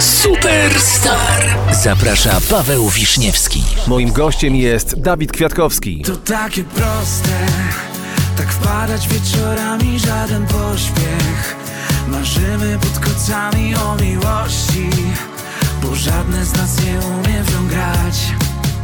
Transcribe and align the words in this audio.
Superstar. 0.00 1.56
Zaprasza 1.82 2.40
Paweł 2.50 2.88
Wiśniewski. 2.88 3.64
Moim 3.86 4.12
gościem 4.12 4.56
jest 4.56 5.00
Dawid 5.00 5.32
Kwiatkowski. 5.32 6.02
To 6.02 6.16
takie 6.16 6.64
proste, 6.64 7.46
tak 8.36 8.52
wpadać 8.52 9.08
wieczorami, 9.08 9.98
żaden 9.98 10.46
pośpiech. 10.46 11.56
Marzymy 12.08 12.78
pod 12.78 12.98
kocami 12.98 13.74
o 13.76 13.96
miłości, 14.02 14.90
bo 15.82 15.94
żadne 15.94 16.44
z 16.44 16.52
nas 16.52 16.84
nie 16.84 16.98
umie. 16.98 17.29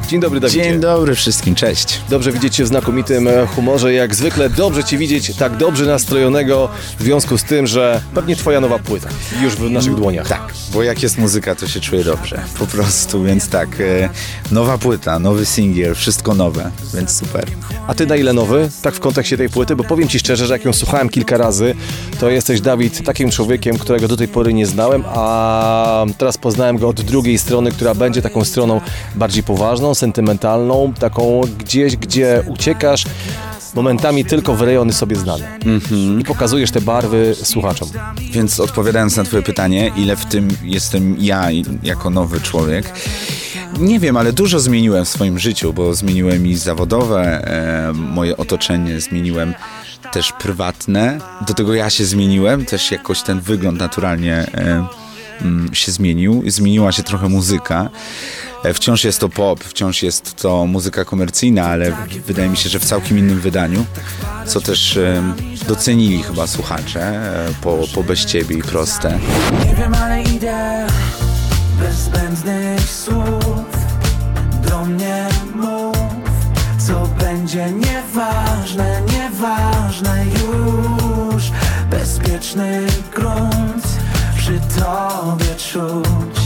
Dzień 0.08 0.20
dobry, 0.20 0.40
Dawidzie. 0.40 0.62
Dzień 0.62 0.80
dobry 0.80 1.14
wszystkim, 1.14 1.54
cześć. 1.54 2.00
Dobrze 2.08 2.32
widzieć 2.32 2.54
Cię 2.54 2.64
w 2.64 2.66
znakomitym 2.66 3.28
e, 3.28 3.46
humorze. 3.46 3.92
Jak 3.92 4.14
zwykle 4.14 4.50
dobrze 4.50 4.84
Cię 4.84 4.98
widzieć 4.98 5.36
tak 5.36 5.56
dobrze 5.56 5.86
nastrojonego 5.86 6.68
w 6.98 7.02
związku 7.02 7.38
z 7.38 7.44
tym, 7.44 7.66
że 7.66 8.00
pewnie 8.14 8.36
Twoja 8.36 8.60
nowa 8.60 8.78
płyta 8.78 9.08
już 9.42 9.56
w 9.56 9.70
naszych 9.70 9.94
dłoniach. 9.94 10.28
Tak, 10.28 10.54
bo 10.72 10.82
jak 10.82 11.02
jest 11.02 11.18
muzyka, 11.18 11.54
to 11.54 11.68
się 11.68 11.80
czuję 11.80 12.04
dobrze. 12.04 12.40
Po 12.58 12.66
prostu, 12.66 13.22
więc 13.22 13.48
tak, 13.48 13.68
e, 13.80 14.08
nowa 14.52 14.78
płyta, 14.78 15.18
nowy 15.18 15.46
singiel, 15.46 15.94
wszystko 15.94 16.34
nowe, 16.34 16.70
więc 16.94 17.18
super. 17.18 17.44
A 17.86 17.94
Ty 17.94 18.06
na 18.06 18.16
ile 18.16 18.32
nowy? 18.32 18.68
Tak 18.82 18.94
w 18.94 19.00
kontekście 19.00 19.36
tej 19.36 19.48
płyty, 19.48 19.76
bo 19.76 19.84
powiem 19.84 20.08
Ci 20.08 20.18
szczerze, 20.18 20.46
że 20.46 20.52
jak 20.54 20.64
ją 20.64 20.72
słuchałem 20.72 21.08
kilka 21.08 21.36
razy, 21.36 21.74
to 22.20 22.30
jesteś, 22.30 22.60
Dawid, 22.60 23.04
takim 23.04 23.30
człowiekiem, 23.30 23.78
którego 23.78 24.08
do 24.08 24.16
tej 24.16 24.28
pory 24.28 24.54
nie 24.54 24.66
znałem, 24.66 25.04
a 25.06 26.04
teraz 26.18 26.38
poznałem 26.38 26.78
go 26.78 26.88
od 26.88 27.00
drugiej 27.00 27.38
strony, 27.38 27.72
która 27.72 27.94
będzie 27.94 28.22
taką 28.22 28.44
stroną 28.44 28.80
bardziej 29.14 29.42
poważną, 29.42 29.94
sentymentalną, 29.96 30.92
taką 30.98 31.40
gdzieś, 31.58 31.96
gdzie 31.96 32.42
uciekasz 32.46 33.04
momentami 33.76 34.24
tylko 34.24 34.54
w 34.54 34.60
rejony 34.60 34.92
sobie 34.92 35.16
znane. 35.16 35.58
I 36.18 36.24
pokazujesz 36.24 36.70
te 36.70 36.80
barwy 36.80 37.34
słuchaczom. 37.42 37.88
Więc 38.32 38.60
odpowiadając 38.60 39.16
na 39.16 39.24
twoje 39.24 39.42
pytanie, 39.42 39.92
ile 39.96 40.16
w 40.16 40.24
tym 40.24 40.48
jestem 40.62 41.16
ja 41.18 41.48
jako 41.82 42.10
nowy 42.10 42.40
człowiek, 42.40 42.92
nie 43.78 44.00
wiem, 44.00 44.16
ale 44.16 44.32
dużo 44.32 44.60
zmieniłem 44.60 45.04
w 45.04 45.08
swoim 45.08 45.38
życiu, 45.38 45.72
bo 45.72 45.94
zmieniłem 45.94 46.46
i 46.46 46.54
zawodowe, 46.54 47.22
e, 47.22 47.92
moje 47.92 48.36
otoczenie, 48.36 49.00
zmieniłem 49.00 49.54
też 50.12 50.32
prywatne. 50.32 51.18
Do 51.48 51.54
tego 51.54 51.74
ja 51.74 51.90
się 51.90 52.04
zmieniłem, 52.04 52.64
też 52.64 52.90
jakoś 52.90 53.22
ten 53.22 53.40
wygląd 53.40 53.78
naturalnie 53.78 54.36
e, 54.36 54.46
mm, 54.54 54.86
się 55.72 55.92
zmienił. 55.92 56.42
Zmieniła 56.46 56.92
się 56.92 57.02
trochę 57.02 57.28
muzyka. 57.28 57.90
E, 58.64 58.74
Wciąż 58.74 59.04
jest 59.04 59.20
to 59.20 59.28
pop, 59.28 59.64
wciąż 59.64 60.02
jest 60.02 60.34
to 60.42 60.66
muzyka 60.66 61.04
komercyjna, 61.04 61.66
ale 61.66 61.92
wydaje 62.26 62.48
mi 62.48 62.56
się, 62.56 62.68
że 62.68 62.78
w 62.78 62.84
całkiem 62.84 63.18
innym 63.18 63.40
wydaniu, 63.40 63.84
co 64.46 64.60
też 64.60 64.96
e, 64.96 65.22
docenili 65.68 66.22
chyba 66.22 66.46
słuchacze 66.46 67.00
e, 67.00 67.48
po, 67.62 67.78
po 67.94 68.02
Bez 68.02 68.24
Ciebie 68.24 68.56
i 68.56 68.62
Proste. 68.62 69.18
Nie 69.66 69.74
wiem, 69.74 69.94
ale 69.94 70.22
idę 70.22 70.86
bez 71.80 71.96
zbędnych 71.96 72.80
słów. 72.90 73.64
Do 74.70 74.84
mnie 74.84 75.28
mów, 75.54 75.96
co 76.86 77.06
będzie 77.06 77.70
nieważne, 77.72 79.02
nieważne 79.12 80.24
już. 80.26 81.44
Bezpieczny 81.90 82.86
grunt 83.14 83.95
przy 84.46 84.80
tobie 84.80 85.54
czuć. 85.56 86.38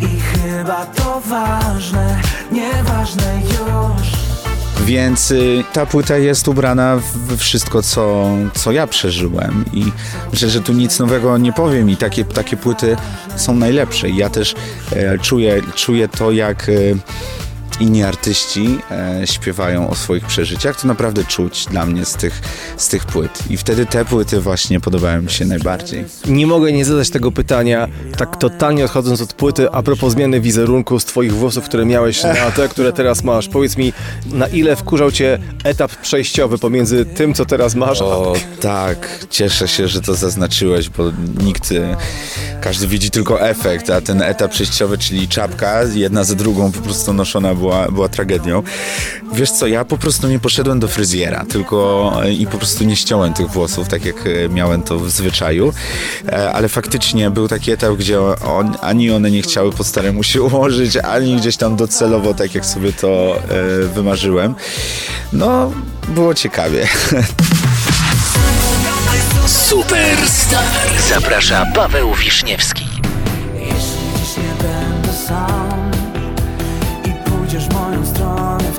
I 0.00 0.20
chyba 0.20 0.86
to 0.86 1.20
ważne, 1.20 2.20
nieważne 2.52 3.40
już. 3.44 4.08
Więc 4.84 5.30
y, 5.30 5.64
ta 5.72 5.86
płyta 5.86 6.16
jest 6.16 6.48
ubrana 6.48 6.96
w 6.96 7.36
wszystko, 7.36 7.82
co, 7.82 8.28
co 8.54 8.72
ja 8.72 8.86
przeżyłem 8.86 9.64
i 9.72 9.92
myślę, 10.32 10.50
że 10.50 10.60
tu 10.60 10.72
nic 10.72 10.98
nowego 10.98 11.38
nie 11.38 11.52
powiem 11.52 11.90
i 11.90 11.96
takie, 11.96 12.24
takie 12.24 12.56
płyty 12.56 12.96
są 13.36 13.54
najlepsze. 13.54 14.08
I 14.08 14.16
ja 14.16 14.30
też 14.30 14.54
e, 14.92 15.18
czuję, 15.18 15.62
czuję 15.74 16.08
to, 16.08 16.32
jak 16.32 16.68
e, 16.68 16.72
inni 17.80 18.02
artyści 18.02 18.78
e, 18.90 19.26
śpiewają 19.26 19.90
o 19.90 19.94
swoich 19.94 20.24
przeżyciach. 20.24 20.80
To 20.80 20.88
naprawdę 20.88 21.24
czuć 21.24 21.66
dla 21.66 21.86
mnie 21.86 22.04
z 22.04 22.14
tych, 22.14 22.40
z 22.76 22.88
tych 22.88 23.04
płyt. 23.04 23.38
I 23.50 23.56
wtedy 23.56 23.86
te 23.86 24.04
płyty 24.04 24.40
właśnie 24.40 24.80
podobają 24.80 25.22
mi 25.22 25.30
się 25.30 25.44
najbardziej. 25.44 26.04
Nie 26.26 26.46
mogę 26.46 26.72
nie 26.72 26.84
zadać 26.84 27.10
tego 27.10 27.32
pytania, 27.32 27.88
tak 28.16 28.36
totalnie 28.36 28.84
odchodząc 28.84 29.20
od 29.20 29.32
płyty, 29.32 29.70
a 29.70 29.82
propos 29.82 30.12
zmiany 30.12 30.40
wizerunku 30.40 31.00
z 31.00 31.04
Twoich 31.04 31.34
włosów, 31.34 31.64
które 31.64 31.86
miałeś 31.86 32.22
na 32.22 32.50
te, 32.56 32.68
które 32.68 32.92
teraz 32.92 33.24
masz. 33.24 33.48
Powiedz 33.48 33.76
mi, 33.76 33.92
na 34.26 34.46
ile 34.46 34.76
wkurzał 34.76 35.12
Cię 35.12 35.38
etap 35.64 35.96
przejściowy 35.96 36.58
pomiędzy 36.58 37.04
tym, 37.04 37.34
co 37.34 37.46
teraz 37.46 37.74
masz, 37.74 38.02
O 38.02 38.32
tak, 38.60 39.26
cieszę 39.30 39.68
się, 39.68 39.88
że 39.88 40.00
to 40.00 40.14
zaznaczyłeś, 40.14 40.88
bo 40.88 41.04
nikt, 41.44 41.72
e, 41.72 41.96
każdy 42.60 42.86
widzi 42.86 43.10
tylko 43.10 43.40
efekt, 43.40 43.90
a 43.90 44.00
ten 44.00 44.22
etap 44.22 44.50
przejściowy, 44.50 44.98
czyli 44.98 45.28
czapka, 45.28 45.82
jedna 45.94 46.24
za 46.24 46.34
drugą 46.34 46.72
po 46.72 46.80
prostu 46.80 47.12
noszona 47.12 47.54
była, 47.54 47.69
była 47.92 48.08
tragedią. 48.08 48.62
Wiesz 49.32 49.50
co, 49.50 49.66
ja 49.66 49.84
po 49.84 49.98
prostu 49.98 50.28
nie 50.28 50.38
poszedłem 50.38 50.80
do 50.80 50.88
fryzjera, 50.88 51.44
tylko 51.44 52.12
e, 52.24 52.32
i 52.32 52.46
po 52.46 52.58
prostu 52.58 52.84
nie 52.84 52.96
ściąłem 52.96 53.34
tych 53.34 53.50
włosów, 53.50 53.88
tak 53.88 54.04
jak 54.04 54.16
e, 54.26 54.48
miałem 54.48 54.82
to 54.82 54.98
w 54.98 55.10
zwyczaju, 55.10 55.72
E, 56.28 56.52
ale 56.52 56.68
faktycznie 56.68 57.30
był 57.30 57.48
taki 57.48 57.72
etap, 57.72 57.94
gdzie 57.94 58.20
on, 58.20 58.76
ani 58.80 59.10
one 59.10 59.30
nie 59.30 59.42
chciały 59.42 59.72
po 59.72 59.84
staremu 59.84 60.22
się 60.22 60.42
ułożyć, 60.42 60.96
ani 60.96 61.36
gdzieś 61.36 61.56
tam 61.56 61.76
docelowo, 61.76 62.34
tak 62.34 62.54
jak 62.54 62.66
sobie 62.66 62.92
to 62.92 63.42
wymarzyłem. 63.94 64.54
No, 65.32 65.72
było 66.08 66.34
ciekawie. 66.34 66.88
Superstar. 69.46 70.64
Zaprasza 71.08 71.66
Paweł 71.74 72.14
Wiśniewski. 72.14 72.89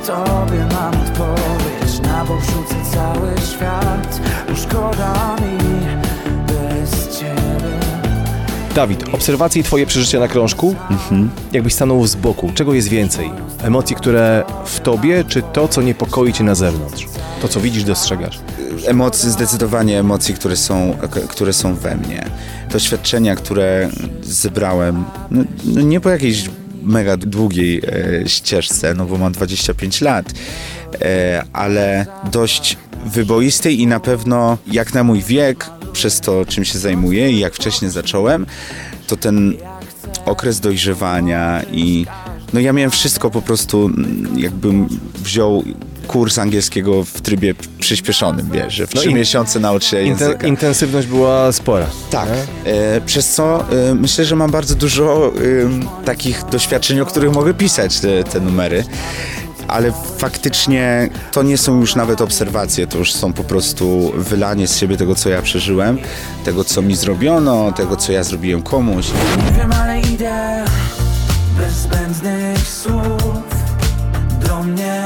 W 0.02 0.06
tobie 0.06 0.66
mam 0.72 0.94
odpowiedź 1.02 2.00
Na 2.02 2.24
bok 2.24 2.40
rzucę 2.40 2.74
cały 2.92 3.30
świat 3.52 4.20
szkoda 4.56 5.36
mi 5.36 5.80
bez 6.46 7.18
ciebie 7.18 7.78
Dawid, 8.74 9.14
obserwacje 9.14 9.60
i 9.60 9.64
Twoje 9.64 9.86
przeżycia 9.86 10.20
na 10.20 10.28
krążku, 10.28 10.74
jakbyś 11.52 11.74
stanął 11.74 12.06
z 12.06 12.14
boku, 12.14 12.50
czego 12.54 12.74
jest 12.74 12.88
więcej? 12.88 13.30
Emocji, 13.62 13.96
które 13.96 14.44
w 14.64 14.80
Tobie, 14.80 15.24
czy 15.28 15.42
to, 15.42 15.68
co 15.68 15.82
niepokoi 15.82 16.32
Cię 16.32 16.44
na 16.44 16.54
zewnątrz? 16.54 17.06
To, 17.42 17.48
co 17.48 17.60
widzisz, 17.60 17.84
dostrzegasz? 17.84 18.40
Emocje, 18.86 19.30
zdecydowanie 19.30 19.98
emocji, 19.98 20.34
które 20.34 20.56
są, 20.56 20.96
które 21.28 21.52
są 21.52 21.74
we 21.74 21.96
mnie. 21.96 22.30
Doświadczenia, 22.70 23.36
które 23.36 23.88
zebrałem, 24.22 25.04
no, 25.30 25.42
no 25.64 25.80
nie 25.80 26.00
po 26.00 26.10
jakiejś 26.10 26.48
mega 26.82 27.16
długiej 27.16 27.82
e, 27.86 28.28
ścieżce, 28.28 28.94
no 28.94 29.06
bo 29.06 29.18
mam 29.18 29.32
25 29.32 30.00
lat, 30.00 30.32
e, 31.02 31.44
ale 31.52 32.06
dość 32.32 32.76
wyboistej 33.06 33.80
i 33.80 33.86
na 33.86 34.00
pewno 34.00 34.58
jak 34.66 34.94
na 34.94 35.04
mój 35.04 35.22
wiek, 35.22 35.70
przez 35.92 36.20
to 36.20 36.44
czym 36.46 36.64
się 36.64 36.78
zajmuję 36.78 37.30
i 37.30 37.38
jak 37.38 37.54
wcześniej 37.54 37.90
zacząłem, 37.90 38.46
to 39.06 39.16
ten 39.16 39.54
okres 40.24 40.60
dojrzewania 40.60 41.62
i 41.72 42.06
no 42.52 42.60
ja 42.60 42.72
miałem 42.72 42.90
wszystko 42.90 43.30
po 43.30 43.42
prostu, 43.42 43.90
jakbym 44.36 44.88
wziął 45.14 45.64
kurs 46.06 46.38
angielskiego 46.38 47.04
w 47.04 47.20
trybie 47.20 47.54
przyspieszonym, 47.78 48.48
wiesz, 48.52 48.74
że 48.74 48.86
w 48.86 48.94
No 48.94 49.00
trzy 49.00 49.10
in- 49.10 49.16
miesiące 49.16 49.60
nauczę 49.60 49.86
się 49.88 50.02
języka. 50.02 50.32
Inten- 50.32 50.48
intensywność 50.48 51.06
była 51.06 51.52
spora. 51.52 51.86
Tak, 52.10 52.28
e, 52.64 53.00
przez 53.00 53.30
co 53.30 53.60
e, 53.90 53.94
myślę, 53.94 54.24
że 54.24 54.36
mam 54.36 54.50
bardzo 54.50 54.74
dużo 54.74 55.26
e, 55.26 56.04
takich 56.04 56.42
doświadczeń, 56.50 57.00
o 57.00 57.06
których 57.06 57.32
mogę 57.32 57.54
pisać 57.54 58.00
te, 58.00 58.24
te 58.24 58.40
numery. 58.40 58.84
Ale 59.68 59.92
faktycznie 60.18 61.10
to 61.32 61.42
nie 61.42 61.58
są 61.58 61.80
już 61.80 61.94
nawet 61.94 62.20
obserwacje, 62.20 62.86
to 62.86 62.98
już 62.98 63.12
są 63.12 63.32
po 63.32 63.44
prostu 63.44 64.12
wylanie 64.16 64.68
z 64.68 64.76
siebie 64.78 64.96
tego, 64.96 65.14
co 65.14 65.28
ja 65.28 65.42
przeżyłem, 65.42 65.98
tego, 66.44 66.64
co 66.64 66.82
mi 66.82 66.96
zrobiono, 66.96 67.72
tego, 67.72 67.96
co 67.96 68.12
ja 68.12 68.24
zrobiłem 68.24 68.62
komuś. 68.62 69.06
Nie 69.46 69.58
wiem, 69.58 69.72
ale 69.72 70.00
idę 70.00 70.64
bez 71.58 71.72
zbędnych 71.74 72.58
słów. 72.68 73.42
Do 74.48 74.62
mnie 74.62 75.04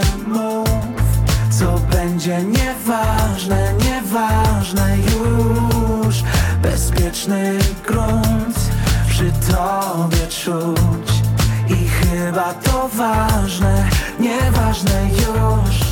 będzie 2.08 2.42
nieważne, 2.42 3.72
nieważne 3.84 4.96
już. 4.98 6.22
Bezpieczny 6.62 7.58
grunt 7.86 8.58
przy 9.08 9.32
tobie 9.32 10.26
czuć 10.28 11.08
I 11.68 11.88
chyba 11.88 12.54
to 12.54 12.88
ważne, 12.88 13.88
nieważne 14.20 15.08
już 15.10 15.85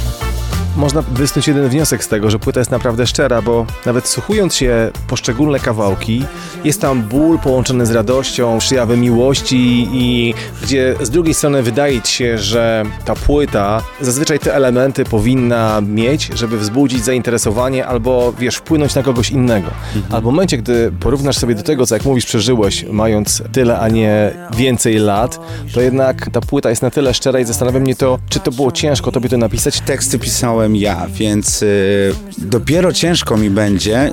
Można 0.76 1.02
wysnuć 1.02 1.48
jeden 1.48 1.68
wniosek 1.68 2.04
z 2.04 2.08
tego, 2.08 2.30
że 2.30 2.38
płyta 2.38 2.60
jest 2.60 2.70
naprawdę 2.70 3.06
szczera, 3.06 3.42
bo 3.42 3.66
nawet 3.86 4.08
słuchując 4.08 4.54
się 4.54 4.90
poszczególne 5.08 5.60
kawałki, 5.60 6.24
jest 6.64 6.80
tam 6.80 7.02
ból 7.02 7.38
połączony 7.38 7.86
z 7.86 7.90
radością, 7.90 8.58
przyjawy 8.58 8.96
miłości 8.96 9.88
i 9.92 10.34
gdzie 10.62 10.94
z 11.02 11.10
drugiej 11.10 11.34
strony 11.34 11.62
wydaje 11.62 12.02
ci 12.02 12.14
się, 12.14 12.38
że 12.38 12.84
ta 13.04 13.14
płyta 13.14 13.82
zazwyczaj 14.00 14.38
te 14.38 14.54
elementy 14.54 15.04
powinna 15.04 15.80
mieć, 15.80 16.30
żeby 16.34 16.58
wzbudzić 16.58 17.04
zainteresowanie 17.04 17.86
albo, 17.86 18.32
wiesz, 18.38 18.56
wpłynąć 18.56 18.94
na 18.94 19.02
kogoś 19.02 19.30
innego. 19.30 19.70
A 20.10 20.20
w 20.20 20.24
momencie, 20.24 20.58
gdy 20.58 20.92
porównasz 21.00 21.36
sobie 21.36 21.54
do 21.54 21.62
tego, 21.62 21.86
co 21.86 21.94
jak 21.94 22.04
mówisz, 22.04 22.26
przeżyłeś, 22.26 22.84
mając 22.90 23.42
tyle, 23.52 23.78
a 23.78 23.88
nie 23.88 24.32
więcej 24.56 24.94
lat, 24.94 25.40
to 25.74 25.80
jednak 25.80 26.30
ta 26.30 26.40
płyta 26.40 26.70
jest 26.70 26.82
na 26.82 26.90
tyle 26.90 27.14
szczera 27.14 27.40
i 27.40 27.44
zastanawia 27.44 27.80
mnie 27.80 27.94
to, 27.94 28.18
czy 28.28 28.40
to 28.40 28.50
było 28.50 28.72
ciężko 28.72 29.12
tobie 29.12 29.28
to 29.28 29.38
napisać, 29.38 29.80
Teksty 29.80 30.18
pisałem 30.18 30.63
ja, 30.72 31.06
więc 31.14 31.62
y, 31.62 32.14
dopiero 32.38 32.92
ciężko 32.92 33.36
mi 33.36 33.50
będzie 33.50 34.12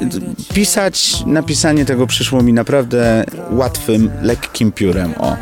pisać. 0.54 1.24
Napisanie 1.26 1.86
tego 1.86 2.08
przyszło 2.08 2.42
mi 2.42 2.54
naprawdę 2.54 3.24
łatwym, 3.52 4.12
lekkim 4.22 4.72
piórem. 4.72 5.14
O. 5.18 5.36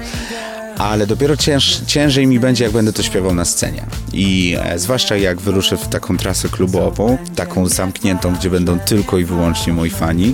Ale 0.80 1.08
dopiero 1.08 1.38
cięż, 1.38 1.82
ciężej 1.88 2.28
mi 2.28 2.40
będzie, 2.40 2.64
jak 2.64 2.74
będę 2.74 2.94
to 2.94 3.04
śpiewał 3.04 3.36
na 3.36 3.46
scenie. 3.46 3.86
I 4.14 4.58
e, 4.60 4.80
zwłaszcza 4.80 5.16
jak 5.16 5.42
wyruszę 5.42 5.78
w 5.78 5.88
taką 5.88 6.18
trasę 6.18 6.50
klubową, 6.50 7.18
taką 7.36 7.68
zamkniętą, 7.68 8.36
gdzie 8.36 8.50
będą 8.50 8.80
tylko 8.80 9.18
i 9.18 9.26
wyłącznie 9.26 9.74
moi 9.74 9.90
fani, 9.90 10.34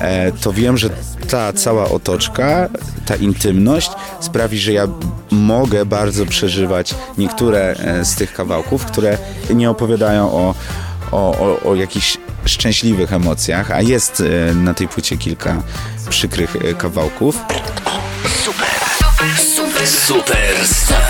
e, 0.00 0.32
to 0.32 0.52
wiem, 0.52 0.78
że 0.78 0.90
ta 1.30 1.52
cała 1.52 1.88
otoczka, 1.88 2.68
ta 3.06 3.16
intymność 3.16 3.90
sprawi, 4.20 4.58
że 4.58 4.72
ja 4.72 4.88
mogę 5.30 5.86
bardzo 5.86 6.26
przeżywać 6.26 6.94
niektóre 7.18 7.60
e, 7.72 8.04
z 8.04 8.14
tych 8.14 8.32
kawałków, 8.32 8.84
które 8.84 9.18
nie 9.54 9.70
opowiadają 9.70 10.32
o, 10.32 10.54
o, 11.12 11.38
o, 11.38 11.70
o 11.70 11.74
jakichś 11.74 12.18
szczęśliwych 12.44 13.12
emocjach, 13.12 13.70
a 13.70 13.82
jest 13.82 14.20
e, 14.50 14.54
na 14.54 14.74
tej 14.74 14.88
płycie 14.88 15.16
kilka 15.16 15.62
przykrych 16.08 16.56
e, 16.56 16.74
kawałków. 16.74 17.38
Superstar. 19.84 21.02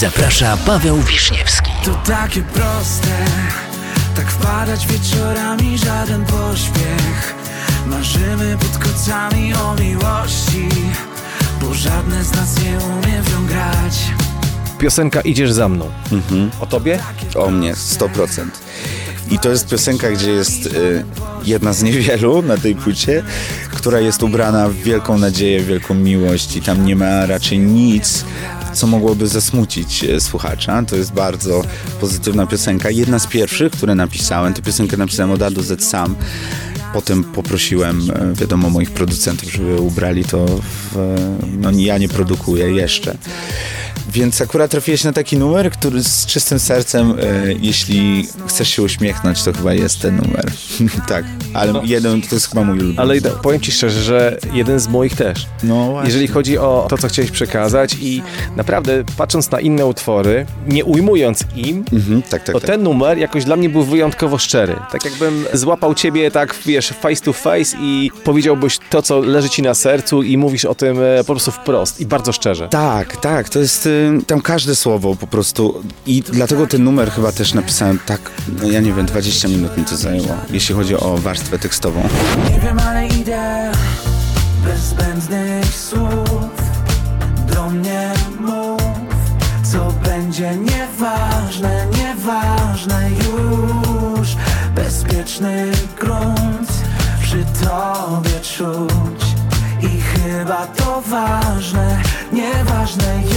Zaprasza 0.00 0.56
Paweł 0.66 0.96
Wiśniewski. 1.02 1.70
To 1.84 1.94
takie 1.94 2.42
proste, 2.42 3.24
tak 4.16 4.30
wpadać 4.30 4.86
wieczorami, 4.86 5.78
żaden 5.78 6.24
pośpiech. 6.24 7.34
Marzymy 7.86 8.56
pod 8.58 8.78
kocami 8.78 9.54
o 9.54 9.74
miłości, 9.74 10.68
bo 11.60 11.74
żadne 11.74 12.24
z 12.24 12.32
nas 12.32 12.62
nie 12.62 12.78
umie 12.78 13.22
w 13.22 13.32
nią 13.32 13.46
grać. 13.46 13.98
piosenka 14.78 15.20
Idziesz 15.20 15.52
za 15.52 15.68
mną. 15.68 15.90
O 16.60 16.66
tobie? 16.66 16.98
O 17.36 17.50
mnie, 17.50 17.74
100%. 17.74 18.44
I 19.30 19.38
to 19.38 19.48
jest 19.50 19.68
piosenka, 19.68 20.10
gdzie 20.10 20.30
jest 20.30 20.66
y, 20.66 21.04
jedna 21.44 21.72
z 21.72 21.82
niewielu 21.82 22.42
na 22.42 22.56
tej 22.56 22.74
płycie, 22.74 23.22
która 23.70 24.00
jest 24.00 24.22
ubrana 24.22 24.68
w 24.68 24.74
wielką 24.74 25.18
nadzieję, 25.18 25.60
w 25.60 25.66
wielką 25.66 25.94
miłość 25.94 26.56
i 26.56 26.62
tam 26.62 26.86
nie 26.86 26.96
ma 26.96 27.26
raczej 27.26 27.58
nic, 27.58 28.24
co 28.72 28.86
mogłoby 28.86 29.26
zasmucić 29.26 30.04
e, 30.04 30.20
słuchacza. 30.20 30.82
To 30.82 30.96
jest 30.96 31.12
bardzo 31.12 31.62
pozytywna 32.00 32.46
piosenka. 32.46 32.90
Jedna 32.90 33.18
z 33.18 33.26
pierwszych, 33.26 33.72
które 33.72 33.94
napisałem, 33.94 34.54
tę 34.54 34.62
piosenkę 34.62 34.96
napisałem 34.96 35.30
od 35.30 35.42
A 35.42 35.50
do 35.50 35.62
Z 35.62 35.84
sam. 35.84 36.16
Potem 36.92 37.24
poprosiłem, 37.24 38.10
e, 38.10 38.34
wiadomo, 38.34 38.70
moich 38.70 38.90
producentów, 38.90 39.52
żeby 39.52 39.80
ubrali 39.80 40.24
to 40.24 40.46
w... 40.46 40.96
e, 40.96 41.16
No 41.58 41.70
ja 41.76 41.98
nie 41.98 42.08
produkuję 42.08 42.70
jeszcze. 42.74 43.16
Więc 44.12 44.40
akurat 44.40 44.70
trafiłeś 44.70 45.04
na 45.04 45.12
taki 45.12 45.36
numer, 45.36 45.70
który 45.70 46.02
z 46.02 46.26
czystym 46.26 46.58
sercem, 46.58 47.10
e, 47.10 47.52
jeśli 47.60 48.28
chcesz 48.48 48.68
się 48.68 48.82
uśmiechnąć, 48.82 49.42
to 49.42 49.52
chyba 49.52 49.74
jest 49.74 50.00
ten 50.00 50.16
numer. 50.16 50.52
tak, 51.08 51.24
ale 51.54 51.72
jeden 51.84 52.22
to 52.22 52.34
jest 52.34 52.48
chyba 52.48 52.62
mój 52.64 52.78
ulubiony. 52.78 53.00
Ale 53.00 53.16
ide- 53.16 53.30
powiem 53.42 53.60
ci 53.60 53.72
szczerze, 53.72 54.02
że 54.02 54.38
jeden 54.52 54.80
z 54.80 54.88
moich 54.88 55.16
też. 55.16 55.46
No 55.62 55.84
właśnie. 55.90 56.08
Jeżeli 56.08 56.28
chodzi 56.28 56.58
o 56.58 56.86
to, 56.90 56.98
co 56.98 57.08
chciałeś 57.08 57.30
przekazać 57.30 57.96
i 58.00 58.22
naprawdę 58.56 59.04
patrząc 59.16 59.50
na 59.50 59.60
inne 59.60 59.86
utwory, 59.86 60.46
nie 60.68 60.84
ujmując 60.84 61.44
im, 61.56 61.84
Mhm, 61.92 62.22
tak, 62.22 62.30
tak, 62.44 62.54
to 62.54 62.60
tak. 62.60 62.70
ten 62.70 62.82
numer 62.82 63.18
jakoś 63.18 63.44
dla 63.44 63.56
mnie 63.56 63.68
był 63.68 63.82
wyjątkowo 63.84 64.38
szczery. 64.38 64.76
Tak 64.92 65.04
jakbym 65.04 65.44
złapał 65.52 65.94
ciebie 65.94 66.30
tak, 66.30 66.54
wiesz, 66.66 66.88
face 66.88 67.22
to 67.22 67.32
face 67.32 67.76
i 67.80 68.10
powiedziałbyś 68.24 68.78
to, 68.90 69.02
co 69.02 69.20
leży 69.20 69.48
ci 69.48 69.62
na 69.62 69.74
sercu 69.74 70.22
i 70.22 70.36
mówisz 70.38 70.64
o 70.64 70.74
tym 70.74 70.96
e, 71.02 71.18
po 71.18 71.24
prostu 71.32 71.50
wprost 71.50 72.00
i 72.00 72.06
bardzo 72.06 72.32
szczerze. 72.32 72.68
Tak, 72.68 73.16
tak, 73.16 73.48
to 73.48 73.58
jest 73.58 73.86
y, 73.86 74.12
tam 74.26 74.40
każde 74.40 74.74
słowo 74.76 75.16
po 75.16 75.26
prostu 75.26 75.82
i 76.06 76.22
dlatego 76.32 76.66
ten 76.66 76.84
numer 76.84 77.10
chyba 77.10 77.32
też 77.32 77.54
napisałem 77.54 77.98
tak, 78.06 78.20
no 78.62 78.70
ja 78.70 78.80
nie 78.80 78.92
wiem, 78.92 79.06
20 79.06 79.48
minut 79.48 79.76
mi 79.78 79.84
to 79.84 79.96
zajęło, 79.96 80.28
jeśli 80.50 80.74
chodzi 80.74 80.94
o 80.96 81.18
warstwę 81.44 81.58
tekstową. 81.58 82.08
Nie 82.50 82.60
wiem, 82.60 82.78
ale 82.78 83.06
idę 83.06 83.72
bez 84.64 84.80
zbędnych 84.80 85.74
słów. 85.74 86.50
Do 87.54 87.70
mnie 87.70 88.10
mów, 88.40 88.82
co 89.72 89.92
będzie 89.92 90.56
nieważne, 90.56 91.86
nieważne 91.86 93.10
już. 93.10 94.36
Bezpieczny 94.74 95.72
grunt 96.00 96.72
przy 97.22 97.44
tobie 97.44 98.40
czuć. 98.40 99.24
I 99.82 100.00
chyba 100.00 100.66
to 100.66 101.02
ważne, 101.06 102.02
nieważne 102.32 103.22
już. 103.22 103.33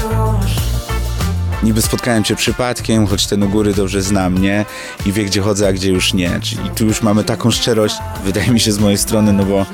Niby 1.64 1.82
spotkałem 1.82 2.24
cię 2.24 2.36
przypadkiem, 2.36 3.08
choć 3.08 3.28
ten 3.28 3.44
u 3.44 3.50
góry 3.50 3.74
dobrze 3.74 4.02
zna 4.02 4.30
mnie 4.30 4.66
i 5.06 5.12
wie, 5.12 5.26
gdzie 5.26 5.42
chodzę, 5.42 5.68
a 5.68 5.74
gdzie 5.74 5.92
już 5.92 6.14
nie. 6.14 6.40
Czyli 6.42 6.70
tu 6.70 6.86
już 6.86 7.02
mamy 7.02 7.24
taką 7.24 7.52
szczerość, 7.52 7.96
wydaje 8.26 8.52
mi 8.52 8.60
się 8.60 8.72
z 8.72 8.80
mojej 8.80 8.98
strony, 8.98 9.34
no 9.34 9.46
bo 9.46 9.66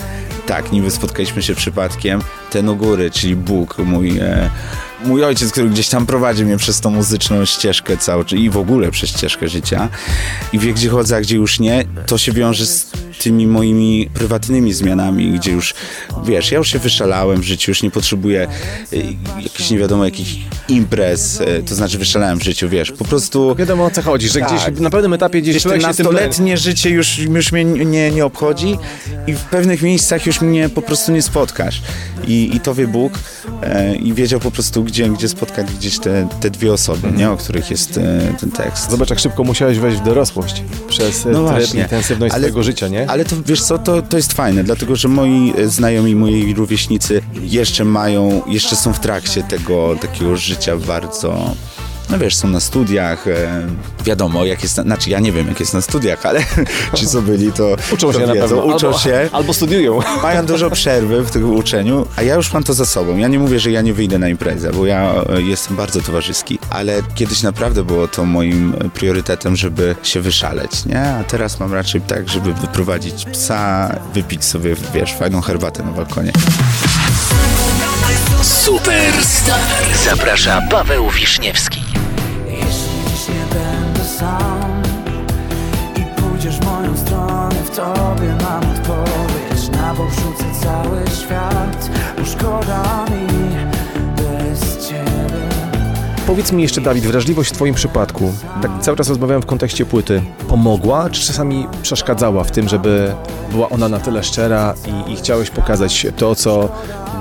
tak, 0.46 0.72
niby 0.72 0.92
spotkaliśmy 0.92 1.44
się 1.44 1.56
przypadkiem, 1.56 2.22
ten 2.52 2.70
u 2.70 2.76
góry, 2.76 3.12
czyli 3.12 3.36
Bóg, 3.36 3.78
mój, 3.78 4.20
e, 4.20 4.50
mój 5.06 5.24
ojciec, 5.24 5.52
który 5.52 5.70
gdzieś 5.70 5.90
tam 5.90 6.06
prowadzi 6.06 6.46
mnie 6.46 6.58
przez 6.58 6.82
tą 6.82 6.90
muzyczną 6.90 7.46
ścieżkę 7.46 7.98
całą, 7.98 8.24
i 8.24 8.50
w 8.50 8.58
ogóle 8.58 8.92
przez 8.92 9.10
ścieżkę 9.10 9.48
życia 9.48 9.90
i 10.54 10.60
wie, 10.60 10.74
gdzie 10.74 10.90
chodzę, 10.90 11.16
a 11.16 11.22
gdzie 11.22 11.36
już 11.36 11.60
nie, 11.60 11.86
to 12.06 12.18
się 12.18 12.32
wiąże 12.32 12.66
z 12.66 12.92
tymi 13.24 13.48
moimi 13.48 14.10
prywatnymi 14.14 14.74
zmianami, 14.74 15.32
gdzie 15.32 15.52
już, 15.52 15.74
wiesz, 16.26 16.52
ja 16.52 16.58
już 16.58 16.72
się 16.72 16.80
wyszalałem 16.80 17.42
w 17.42 17.44
życiu, 17.44 17.72
już 17.72 17.84
nie 17.84 17.92
potrzebuję 17.92 18.48
y, 18.94 19.04
jakichś 19.42 19.70
nie 19.70 19.78
wiadomo 19.78 20.06
jakich 20.06 20.28
imprez, 20.68 21.40
y, 21.42 21.64
to 21.70 21.76
znaczy 21.76 21.98
wyszalałem 21.98 22.40
w 22.40 22.44
życiu, 22.44 22.70
wiesz, 22.70 22.92
po 22.92 23.06
prostu 23.06 23.56
Wiadomo 23.56 23.86
o 23.86 23.92
co 23.92 24.02
chodzi, 24.02 24.30
że 24.30 24.40
Tak. 24.40 24.50
gdzieś 24.50 24.80
na 24.80 24.90
pewnym 24.90 25.14
etapie 25.14 25.42
gdzieś 25.42 25.54
gdzieś 25.54 25.64
człowiek 25.64 25.82
nastoletnie 25.82 26.58
życie 26.58 26.90
już, 26.90 27.20
już 27.20 27.52
mnie 27.52 27.66
nie, 27.66 28.12
nie 28.12 28.26
obchodzi 28.26 28.78
i 29.28 29.34
w 29.34 29.40
pewnych 29.42 29.82
miejscach 29.82 30.26
już 30.26 30.42
mnie 30.42 30.70
po 30.70 30.82
prostu 30.82 31.12
nie 31.12 31.22
spotkasz. 31.22 31.82
I, 32.28 32.56
i 32.56 32.60
to 32.60 32.76
wie 32.76 32.88
Bóg 32.88 33.14
e, 33.62 33.96
i 33.96 34.14
wiedział 34.14 34.40
po 34.40 34.52
prostu, 34.52 34.84
gdzie, 34.94 35.10
gdzie 35.10 35.30
spotkać 35.30 35.68
gdzieś 35.74 36.00
te, 36.00 36.28
te 36.40 36.50
dwie 36.50 36.74
osoby, 36.74 37.12
nie, 37.12 37.32
o 37.32 37.38
których 37.38 37.72
jest 37.72 37.98
e, 37.98 38.34
ten 38.40 38.52
tekst. 38.52 38.92
Zobacz, 38.92 39.10
jak 39.10 39.20
szybko 39.20 39.44
musiałeś 39.44 39.80
wejść 39.80 39.98
w 39.98 40.04
dorosłość 40.04 40.64
przez 40.88 41.26
no 41.26 41.54
tryb 41.54 41.76
intensywność 41.76 42.34
swojego 42.36 42.64
życia, 42.64 42.88
nie? 42.88 43.10
Ale 43.10 43.26
to 43.26 43.36
wiesz 43.46 43.62
co, 43.62 43.78
to, 43.78 44.02
to 44.02 44.18
jest 44.18 44.34
fajne, 44.34 44.64
dlatego 44.64 44.96
że 44.96 45.08
moi 45.08 45.54
e, 45.58 45.68
znajomi, 45.68 46.16
moi 46.16 46.54
rówieśnicy 46.54 47.22
jeszcze 47.42 47.86
mają, 47.86 48.42
jeszcze 48.48 48.76
są 48.76 48.94
w 48.94 49.00
trakcie 49.00 49.44
tego 49.44 49.96
takiego 50.02 50.38
życia 50.38 50.78
bardzo. 50.78 51.56
No 52.14 52.20
wiesz, 52.20 52.36
są 52.36 52.48
na 52.48 52.60
studiach, 52.60 53.28
e, 53.28 53.68
wiadomo 54.06 54.46
jak 54.46 54.64
jest, 54.64 54.78
na, 54.78 54.84
znaczy 54.84 55.10
ja 55.10 55.20
nie 55.20 55.32
wiem 55.32 55.48
jak 55.48 55.60
jest 55.60 55.74
na 55.74 55.82
studiach, 55.82 56.26
ale 56.26 56.44
ci 56.96 57.08
co 57.08 57.22
byli 57.22 57.52
to 57.52 57.76
Uczą 57.92 58.12
to 58.12 58.20
się 58.20 58.28
na 58.28 58.34
wiedzą, 58.34 58.48
pewno. 58.58 58.76
uczą 58.76 58.88
albo, 58.88 59.00
się, 59.00 59.30
Albo 59.32 59.54
studiują. 59.54 60.00
mają 60.24 60.46
dużo 60.46 60.70
przerwy 60.70 61.24
w 61.24 61.32
tym 61.32 61.56
uczeniu, 61.56 62.06
a 62.16 62.22
ja 62.22 62.36
już 62.36 62.54
mam 62.54 62.64
to 62.64 62.74
za 62.74 62.86
sobą. 62.86 63.18
Ja 63.18 63.28
nie 63.28 63.40
mówię, 63.40 63.60
że 63.60 63.72
ja 63.72 63.82
nie 63.82 63.94
wyjdę 63.94 64.20
na 64.20 64.30
imprezę, 64.30 64.72
bo 64.74 64.86
ja 64.86 65.14
e, 65.30 65.42
jestem 65.42 65.78
bardzo 65.78 66.02
towarzyski, 66.02 66.60
ale 66.70 67.02
kiedyś 67.16 67.44
naprawdę 67.44 67.84
było 67.84 68.08
to 68.08 68.26
moim 68.26 68.74
priorytetem, 68.94 69.56
żeby 69.56 69.96
się 70.04 70.22
wyszaleć, 70.22 70.86
nie? 70.86 71.02
A 71.02 71.24
teraz 71.24 71.60
mam 71.60 71.74
raczej 71.74 72.02
tak, 72.02 72.30
żeby 72.30 72.54
wyprowadzić 72.54 73.26
psa, 73.32 73.96
wypić 74.14 74.46
sobie, 74.46 74.76
wiesz, 74.94 75.14
fajną 75.14 75.42
herbatę 75.42 75.84
na 75.84 75.92
balkonie. 75.92 76.32
Superstar. 78.44 79.60
Zaprasza 80.06 80.62
Paweł 80.72 81.10
Wiśniewski. 81.10 81.83
Sam 84.24 84.82
I 85.96 86.22
pójdziesz 86.22 86.58
w 86.58 86.66
moją 86.66 86.98
stronę. 86.98 87.56
W 87.66 87.70
tobie 87.70 88.36
mam 88.42 88.64
odpowiedź 88.72 89.70
Na 89.72 89.94
bok 89.94 90.10
rzucę 90.10 90.46
cały 90.62 91.08
świat. 91.22 91.90
Bo 92.18 92.26
szkoda 92.26 93.06
mi 93.06 93.56
bez 94.16 94.88
ciebie. 94.88 95.44
Powiedz 96.28 96.52
mi 96.52 96.64
jeszcze, 96.64 96.82
Dawid, 96.82 97.04
wrażliwość 97.04 97.50
w 97.50 97.54
Twoim 97.54 97.76
przypadku, 97.76 98.34
tak 98.62 98.72
cały 98.82 98.98
czas 98.98 99.10
rozmawiałem 99.10 99.42
w 99.42 99.46
kontekście 99.46 99.86
płyty, 99.86 100.22
pomogła, 100.48 101.10
czy 101.10 101.28
czasami 101.28 101.68
przeszkadzała 101.82 102.44
w 102.44 102.52
tym, 102.52 102.70
żeby 102.70 103.14
była 103.52 103.70
ona 103.70 103.90
na 103.90 104.00
tyle 104.00 104.24
szczera 104.24 104.74
i, 105.08 105.12
i 105.12 105.16
chciałeś 105.16 105.50
pokazać 105.50 106.08
to, 106.18 106.36
co 106.36 106.70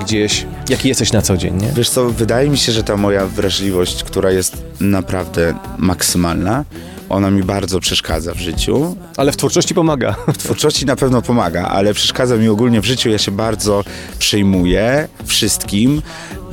gdzieś, 0.01 0.45
jaki 0.69 0.87
jesteś 0.87 1.11
na 1.11 1.21
co 1.21 1.37
dzień, 1.37 1.61
nie? 1.61 1.71
Wiesz 1.71 1.89
co, 1.89 2.09
wydaje 2.09 2.49
mi 2.49 2.57
się, 2.57 2.71
że 2.71 2.83
ta 2.83 2.97
moja 2.97 3.25
wrażliwość, 3.25 4.03
która 4.03 4.31
jest 4.31 4.63
naprawdę 4.79 5.53
maksymalna, 5.77 6.63
ona 7.13 7.31
mi 7.31 7.43
bardzo 7.43 7.79
przeszkadza 7.79 8.33
w 8.33 8.37
życiu. 8.37 8.95
Ale 9.17 9.31
w 9.31 9.37
twórczości 9.37 9.73
pomaga. 9.73 10.15
W 10.33 10.37
twórczości 10.37 10.85
na 10.85 10.95
pewno 10.95 11.21
pomaga, 11.21 11.67
ale 11.67 11.93
przeszkadza 11.93 12.37
mi 12.37 12.47
ogólnie 12.47 12.81
w 12.81 12.85
życiu. 12.85 13.09
Ja 13.09 13.17
się 13.17 13.31
bardzo 13.31 13.83
przejmuję 14.19 15.07
wszystkim 15.25 16.01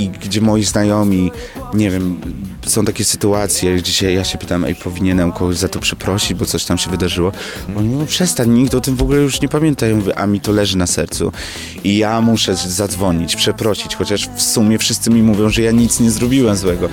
i 0.01 0.09
gdzie 0.09 0.41
moi 0.41 0.65
znajomi, 0.65 1.31
nie 1.75 1.91
wiem, 1.91 2.21
są 2.67 2.85
takie 2.85 3.05
sytuacje, 3.05 3.77
gdzie 3.77 3.93
się, 3.93 4.13
ja 4.13 4.25
się 4.25 4.39
pytam, 4.39 4.65
ej, 4.65 4.75
powinienem 4.75 5.33
kogoś 5.33 5.57
za 5.57 5.69
to 5.69 5.79
przeprosić, 5.81 6.35
bo 6.35 6.45
coś 6.47 6.65
tam 6.65 6.79
się 6.79 6.91
wydarzyło. 6.91 7.33
Oni 7.77 7.89
mówią, 7.89 8.07
przestań, 8.07 8.51
nikt 8.51 8.75
o 8.75 8.81
tym 8.81 8.97
w 8.97 9.03
ogóle 9.03 9.19
już 9.19 9.41
nie 9.41 9.49
pamięta. 9.49 9.87
Ja 9.87 9.97
mówię, 9.97 10.19
a 10.19 10.27
mi 10.27 10.41
to 10.41 10.53
leży 10.53 10.77
na 10.79 10.87
sercu. 10.87 11.33
I 11.85 11.99
ja 11.99 12.21
muszę 12.21 12.55
zadzwonić, 12.57 13.37
przeprosić, 13.37 13.97
chociaż 13.97 14.29
w 14.37 14.43
sumie 14.43 14.79
wszyscy 14.79 15.11
mi 15.11 15.23
mówią, 15.23 15.49
że 15.49 15.63
ja 15.63 15.71
nic 15.73 16.01
nie 16.01 16.11
zrobiłem 16.11 16.57
złego. 16.57 16.89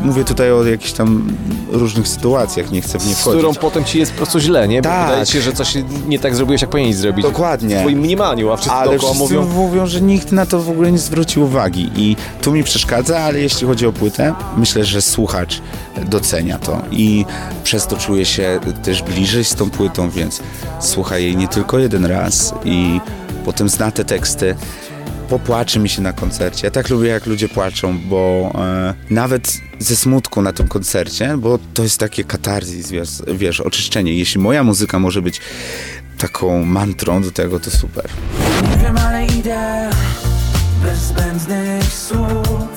Mówię 0.00 0.24
tutaj 0.24 0.52
o 0.52 0.64
jakichś 0.66 0.92
tam 0.92 1.36
różnych 1.72 2.08
sytuacjach, 2.08 2.70
nie 2.72 2.80
chcę 2.82 2.98
w 2.98 3.06
nie 3.06 3.14
Z 3.14 3.18
wchodzić. 3.18 3.38
którą 3.38 3.54
potem 3.54 3.84
ci 3.84 3.98
jest 3.98 4.10
po 4.12 4.16
prostu 4.16 4.40
źle, 4.40 4.68
nie? 4.68 4.82
Bo 4.82 4.88
Tak. 4.88 5.06
wydaje 5.06 5.26
ci 5.26 5.32
się, 5.32 5.40
że 5.40 5.52
coś 5.52 5.74
nie 6.08 6.18
tak 6.18 6.34
zrobiłeś, 6.36 6.60
jak 6.62 6.70
powinieneś 6.70 6.96
zrobić. 6.96 7.22
Dokładnie. 7.22 7.76
W 7.76 7.80
twoim 7.80 7.98
mniemaniu, 7.98 8.50
a 8.52 8.56
wszyscy 8.56 8.72
Ale 8.72 8.90
dookoła 8.90 9.12
wszyscy 9.14 9.34
mówią... 9.34 9.48
mówią... 9.54 9.86
że 9.86 10.00
nikt 10.00 10.32
na 10.32 10.46
to 10.46 10.62
w 10.62 10.70
ogóle 10.70 10.92
nie 10.92 10.98
zwrócił 10.98 11.42
uwagi 11.42 11.90
i 11.96 12.16
tu 12.42 12.51
mi 12.52 12.64
przeszkadza, 12.64 13.18
ale 13.20 13.40
jeśli 13.40 13.66
chodzi 13.66 13.86
o 13.86 13.92
płytę, 13.92 14.34
myślę, 14.56 14.84
że 14.84 15.02
słuchacz 15.02 15.60
docenia 16.08 16.58
to 16.58 16.82
i 16.90 17.24
przez 17.64 17.86
to 17.86 17.96
czuję 17.96 18.24
się 18.24 18.60
też 18.82 19.02
bliżej 19.02 19.44
z 19.44 19.54
tą 19.54 19.70
płytą, 19.70 20.10
więc 20.10 20.42
słucha 20.80 21.18
jej 21.18 21.36
nie 21.36 21.48
tylko 21.48 21.78
jeden 21.78 22.06
raz 22.06 22.54
i 22.64 23.00
potem 23.44 23.68
zna 23.68 23.90
te 23.90 24.04
teksty. 24.04 24.56
Popłaczy 25.28 25.78
mi 25.78 25.88
się 25.88 26.02
na 26.02 26.12
koncercie. 26.12 26.66
Ja 26.66 26.70
tak 26.70 26.90
lubię, 26.90 27.08
jak 27.08 27.26
ludzie 27.26 27.48
płaczą, 27.48 27.98
bo 27.98 28.52
e, 28.54 28.94
nawet 29.10 29.60
ze 29.78 29.96
smutku 29.96 30.42
na 30.42 30.52
tym 30.52 30.68
koncercie, 30.68 31.36
bo 31.38 31.58
to 31.74 31.82
jest 31.82 31.98
takie 31.98 32.24
katarzis, 32.24 32.90
wiesz, 32.90 33.08
wiesz, 33.34 33.60
oczyszczenie. 33.60 34.14
Jeśli 34.14 34.40
moja 34.40 34.64
muzyka 34.64 34.98
może 34.98 35.22
być 35.22 35.40
taką 36.18 36.64
mantrą 36.64 37.22
do 37.22 37.30
tego, 37.30 37.60
to 37.60 37.70
super. 37.70 38.04
Nie 38.70 38.76
wiem, 38.84 38.96
ale 38.96 39.26
idę 39.26 39.90
bez 40.82 40.98
zbędnych 40.98 41.94
słów 41.94 42.68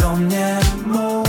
Do 0.00 0.16
mnie 0.16 0.58
mów, 0.86 1.28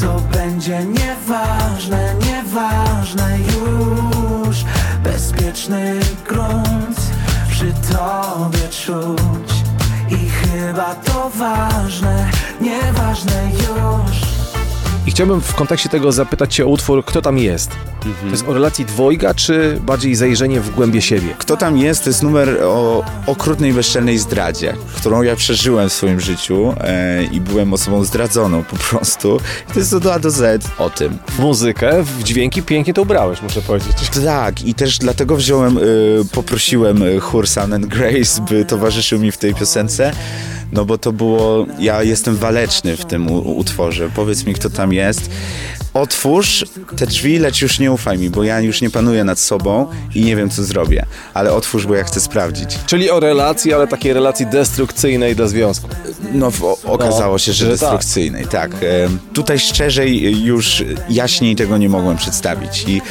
co 0.00 0.20
będzie 0.20 0.84
nieważne, 0.84 2.14
nieważne 2.14 3.38
już. 3.38 4.64
Bezpieczny 5.04 6.00
grunt 6.28 7.00
przy 7.50 7.72
tobie 7.72 8.68
czuć. 8.68 9.52
I 10.10 10.28
chyba 10.30 10.94
to 10.94 11.30
ważne, 11.30 12.30
nieważne 12.60 13.50
już 13.52 14.31
I 15.06 15.10
chciałbym 15.10 15.40
w 15.40 15.54
kontekście 15.54 15.88
tego 15.88 16.12
zapytać 16.12 16.54
cię 16.54 16.64
o 16.64 16.68
utwór, 16.68 17.04
kto 17.04 17.22
tam 17.22 17.38
jest. 17.38 17.70
To 18.00 18.26
jest 18.30 18.48
o 18.48 18.54
relacji 18.54 18.84
dwojga, 18.84 19.34
czy 19.34 19.80
bardziej 19.80 20.14
zajrzenie 20.14 20.60
w 20.60 20.74
głębie 20.74 21.02
siebie? 21.02 21.34
Kto 21.38 21.56
tam 21.56 21.78
jest, 21.78 22.04
to 22.04 22.10
jest 22.10 22.22
numer 22.22 22.58
o 22.62 23.04
okrutnej 23.26 23.72
bezczelnej 23.72 24.18
zdradzie, 24.18 24.74
którą 24.96 25.22
ja 25.22 25.36
przeżyłem 25.36 25.88
w 25.88 25.92
swoim 25.92 26.20
życiu 26.20 26.74
e, 26.80 27.24
i 27.24 27.40
byłem 27.40 27.72
osobą 27.72 28.04
zdradzoną 28.04 28.64
po 28.64 28.76
prostu. 28.76 29.40
I 29.70 29.72
to 29.72 29.78
jest 29.78 29.92
od 29.92 30.06
A 30.06 30.18
do 30.18 30.30
Z 30.30 30.70
o 30.78 30.90
tym. 30.90 31.18
W 31.28 31.38
muzykę, 31.38 32.02
w 32.02 32.22
dźwięki 32.22 32.62
pięknie 32.62 32.94
to 32.94 33.02
ubrałeś, 33.02 33.42
muszę 33.42 33.62
powiedzieć. 33.62 33.96
Tak, 34.24 34.62
i 34.62 34.74
też 34.74 34.98
dlatego 34.98 35.36
wziąłem, 35.36 35.78
y, 35.78 35.80
poprosiłem 36.32 37.02
y, 37.02 37.20
chór 37.20 37.48
Sun 37.48 37.72
and 37.72 37.86
Grace, 37.86 38.42
by 38.50 38.64
towarzyszył 38.64 39.18
mi 39.18 39.32
w 39.32 39.36
tej 39.36 39.54
piosence, 39.54 40.12
no 40.72 40.84
bo 40.84 40.98
to 40.98 41.12
było, 41.12 41.66
ja 41.78 42.02
jestem 42.02 42.36
waleczny 42.36 42.96
w 42.96 43.04
tym 43.04 43.30
utworze. 43.56 44.10
Powiedz 44.14 44.44
mi, 44.46 44.54
kto 44.54 44.70
tam 44.70 44.92
jest. 44.92 45.30
Otwórz 45.94 46.64
te 46.96 47.06
drzwi, 47.06 47.38
lecz 47.38 47.62
już 47.62 47.78
nie 47.78 47.92
ufaj 47.92 48.18
mi, 48.18 48.30
bo 48.30 48.44
ja 48.44 48.60
już 48.60 48.80
nie 48.80 48.90
panuję 48.90 49.24
nad 49.24 49.38
sobą 49.38 49.86
i 50.14 50.20
nie 50.22 50.36
wiem, 50.36 50.50
co 50.50 50.64
zrobię. 50.64 51.06
Ale 51.34 51.52
otwórz, 51.52 51.86
bo 51.86 51.94
ja 51.94 52.04
chcę 52.04 52.20
sprawdzić. 52.20 52.78
Czyli 52.86 53.10
o 53.10 53.20
relacji, 53.20 53.72
ale 53.74 53.86
takiej 53.88 54.12
relacji 54.12 54.46
destrukcyjnej 54.46 55.36
dla 55.36 55.48
związku. 55.48 55.88
No, 56.32 56.52
o, 56.62 56.78
okazało 56.84 57.32
No, 57.32 57.38
się, 57.38 57.52
że 57.52 57.64
że 57.66 57.70
tak. 57.70 57.80
destrukcyjnej, 57.80 58.46
tak. 58.46 58.70
Em, 59.04 59.18
Tutaj 59.32 59.58
szczerzej 59.58 60.42
już 60.44 60.84
jaśniej 61.08 61.56
tego 61.56 61.78
nie 61.78 61.88
mogłem 61.88 62.16
przedstawić 62.16 62.84
i 62.88 63.02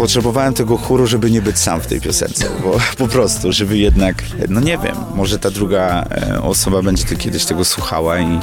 potrzebowałem 0.00 0.54
tego 0.54 0.76
chóru, 0.76 1.06
żeby 1.06 1.30
nie 1.30 1.42
być 1.42 1.58
sam 1.58 1.80
w 1.80 1.86
tej 1.86 2.00
piosence, 2.00 2.44
bo 2.64 2.78
po 3.04 3.08
prostu, 3.08 3.52
żeby 3.52 3.78
jednak, 3.78 4.22
no 4.48 4.60
nie 4.60 4.78
wiem, 4.78 4.96
może 5.14 5.38
ta 5.38 5.50
druga 5.50 6.04
e, 6.10 6.42
osoba 6.42 6.82
będzie 6.82 7.04
to 7.04 7.16
kiedyś 7.16 7.44
tego 7.44 7.64
słuchała 7.64 8.20
i 8.20 8.40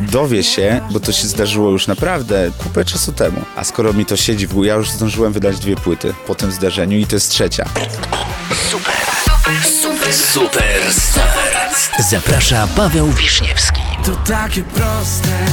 dowie 0.00 0.42
się, 0.42 0.80
bo 0.90 1.00
to 1.00 1.12
się 1.12 1.28
zdarzyło 1.28 1.70
już 1.70 1.86
naprawdę 1.86 2.50
kupę 2.58 2.84
czasu 2.84 3.12
temu. 3.12 3.40
A 3.56 3.64
skoro 3.64 3.92
mi 3.92 4.06
to 4.06 4.16
siedzi 4.16 4.46
w 4.46 4.64
ja 4.64 4.74
już 4.74 4.90
zdążyłem 4.90 5.32
wydać 5.32 5.58
dwie 5.58 5.76
płyty 5.76 6.14
po 6.26 6.34
tym 6.34 6.52
zdarzeniu 6.52 6.98
i 6.98 7.06
to 7.06 7.16
jest 7.16 7.30
trzecia. 7.30 7.68
Superstar. 10.32 11.28
Zaprasza 12.10 12.68
Paweł 12.76 13.10
Wiśniewski. 13.10 13.80
To 14.04 14.10
takie 14.32 14.62
proste, 14.62 15.46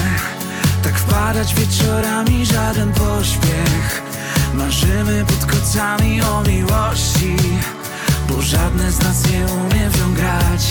tak 0.84 1.00
wpadać 1.00 1.55
wieczorami, 1.55 2.46
żaden 2.46 2.93
pośpiech. 2.93 4.11
Marzymy 4.62 5.25
pod 5.27 5.46
kocami 5.46 6.22
o 6.22 6.44
miłości, 6.50 7.36
bo 8.30 8.41
żadne 8.41 8.91
z 8.91 9.00
nas 9.00 9.32
nie 9.32 9.38
umie 9.38 9.89
w 9.89 10.00
nią 10.00 10.13
grać. 10.13 10.62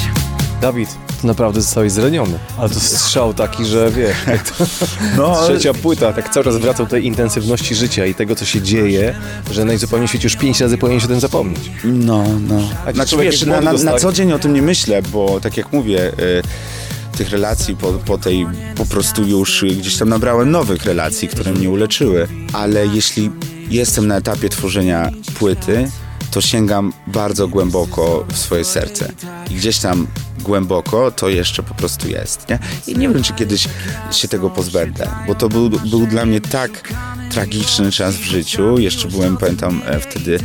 Dawid, 0.61 0.89
to 1.21 1.27
naprawdę 1.27 1.63
zostałeś 1.63 1.93
zraniony. 1.93 2.39
Ale 2.59 2.69
to 2.69 2.81
strzał 2.81 3.35
taki, 3.35 3.65
że 3.65 3.91
wiesz, 3.91 4.17
No, 5.17 5.37
ale- 5.39 5.49
trzecia 5.49 5.75
płyta, 5.75 6.13
tak 6.13 6.29
cały 6.35 6.45
czas 6.45 6.57
wracał 6.57 6.87
do 6.87 6.91
tej 6.91 7.07
intensywności 7.07 7.75
życia 7.75 8.07
i 8.07 8.15
tego, 8.15 8.37
co 8.37 8.45
się 8.45 8.63
dzieje, 8.63 9.15
że 9.51 9.65
najzupełniej 9.65 10.09
w 10.09 10.11
świecie 10.11 10.27
już 10.27 10.37
pięć 10.37 10.61
razy 10.61 10.79
powinieneś 10.79 11.05
o 11.05 11.09
tym 11.09 11.21
zapomnieć. 11.21 11.71
No, 11.85 12.25
no. 12.49 12.61
A 12.87 12.93
Znaczy 12.93 13.17
wiesz, 13.17 13.47
na, 13.47 13.61
na, 13.61 13.73
na 13.73 13.99
co 13.99 14.13
dzień 14.13 14.33
o 14.33 14.39
tym 14.39 14.55
nie 14.55 14.63
myślę, 14.63 15.03
bo 15.03 15.41
tak 15.41 15.57
jak 15.57 15.73
mówię, 15.73 16.13
y, 16.19 17.17
tych 17.19 17.31
relacji 17.31 17.77
po, 17.77 17.93
po 17.93 18.19
tej 18.19 18.47
po 18.77 18.87
prostu 18.87 19.25
już 19.25 19.65
gdzieś 19.79 19.97
tam 19.97 20.09
nabrałem 20.09 20.51
nowych 20.51 20.85
relacji, 20.85 21.29
które 21.29 21.53
mnie 21.53 21.71
uleczyły. 21.71 22.29
Ale 22.53 22.87
jeśli 22.87 23.31
jestem 23.71 24.07
na 24.07 24.17
etapie 24.17 24.49
tworzenia 24.49 25.11
płyty, 25.39 25.91
to 26.31 26.41
sięgam 26.41 26.93
bardzo 27.07 27.49
głęboko 27.49 28.25
w 28.33 28.39
swoje 28.39 28.65
serce. 28.65 29.13
I 29.51 29.55
gdzieś 29.55 29.79
tam 29.79 30.07
głęboko 30.41 31.11
to 31.11 31.29
jeszcze 31.29 31.63
po 31.63 31.75
prostu 31.75 32.09
jest, 32.09 32.49
nie? 32.49 32.59
I 32.87 32.99
nie 32.99 33.09
wiem, 33.09 33.23
czy 33.23 33.33
kiedyś 33.33 33.69
się 34.11 34.29
tego 34.29 34.51
pozbędę, 34.51 35.09
bo 35.27 35.35
to 35.35 35.49
był, 35.49 35.71
był 35.71 36.07
dla 36.07 36.27
mnie 36.27 36.41
tak 36.41 36.95
tragiczny 37.31 37.93
czas 37.93 38.15
w 38.15 38.23
życiu. 38.23 38.79
Jeszcze 38.79 39.09
byłem, 39.09 39.37
pamiętam, 39.37 39.83
e, 39.87 40.01
wtedy 40.01 40.39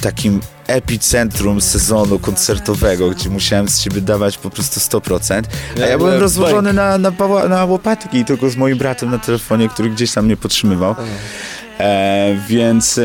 takim 0.00 0.40
epicentrum 0.66 1.60
sezonu 1.60 2.18
koncertowego, 2.18 3.10
gdzie 3.10 3.30
musiałem 3.30 3.68
z 3.68 3.80
siebie 3.80 4.00
dawać 4.00 4.38
po 4.38 4.50
prostu 4.50 4.80
100%. 4.80 5.42
A 5.76 5.80
ja 5.80 5.86
Ja 5.86 5.98
byłem 5.98 5.98
byłem 5.98 6.20
rozłożony 6.20 6.72
na, 6.72 6.98
na, 6.98 7.12
na 7.48 7.64
łopatki 7.64 8.24
tylko 8.24 8.50
z 8.50 8.56
moim 8.56 8.78
bratem 8.78 9.10
na 9.10 9.18
telefonie, 9.18 9.68
który 9.68 9.90
gdzieś 9.90 10.12
tam 10.12 10.24
mnie 10.24 10.36
podtrzymywał. 10.36 10.94
E, 11.80 12.36
więc 12.48 13.00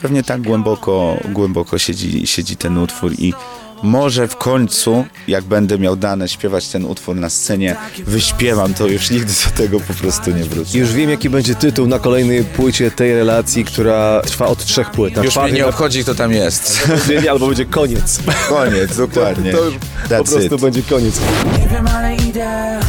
pewnie 0.00 0.22
tak 0.22 0.42
głęboko, 0.42 1.16
głęboko 1.32 1.78
siedzi, 1.78 2.26
siedzi 2.26 2.56
ten 2.56 2.78
utwór 2.78 3.12
i 3.18 3.34
może 3.82 4.28
w 4.28 4.36
końcu, 4.36 5.04
jak 5.28 5.44
będę 5.44 5.78
miał 5.78 5.96
dane 5.96 6.28
śpiewać 6.28 6.68
ten 6.68 6.84
utwór 6.84 7.16
na 7.16 7.30
scenie, 7.30 7.76
wyśpiewam 8.06 8.74
to, 8.74 8.86
już 8.86 9.10
nigdy 9.10 9.32
do 9.44 9.50
tego 9.56 9.80
po 9.80 9.94
prostu 9.94 10.30
nie 10.30 10.44
wrócę. 10.44 10.78
Już 10.78 10.92
wiem, 10.92 11.10
jaki 11.10 11.30
będzie 11.30 11.54
tytuł 11.54 11.86
na 11.86 11.98
kolejnej 11.98 12.44
płycie 12.44 12.90
tej 12.90 13.14
relacji, 13.14 13.64
która 13.64 14.22
trwa 14.26 14.46
od 14.46 14.64
trzech 14.64 14.90
płyt. 14.90 15.16
Na 15.16 15.24
Już 15.24 15.36
mnie 15.36 15.52
nie 15.52 15.66
obchodzi, 15.66 16.02
kto 16.02 16.14
tam 16.14 16.32
jest. 16.32 16.88
na- 17.24 17.30
albo 17.30 17.46
będzie 17.46 17.64
koniec. 17.64 18.18
Koniec, 18.48 18.96
dokładnie. 18.96 19.52
To 19.52 19.64
już 19.64 19.74
po 20.18 20.24
prostu 20.24 20.54
it. 20.54 20.60
będzie 20.60 20.82
koniec. 20.82 21.20
Nie 21.60 21.68
wiem, 21.68 21.86
ale 21.86 22.16
idę 22.16 22.80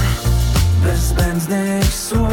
bez 0.83 0.99
zbędnych 0.99 1.93
słów. 1.93 2.24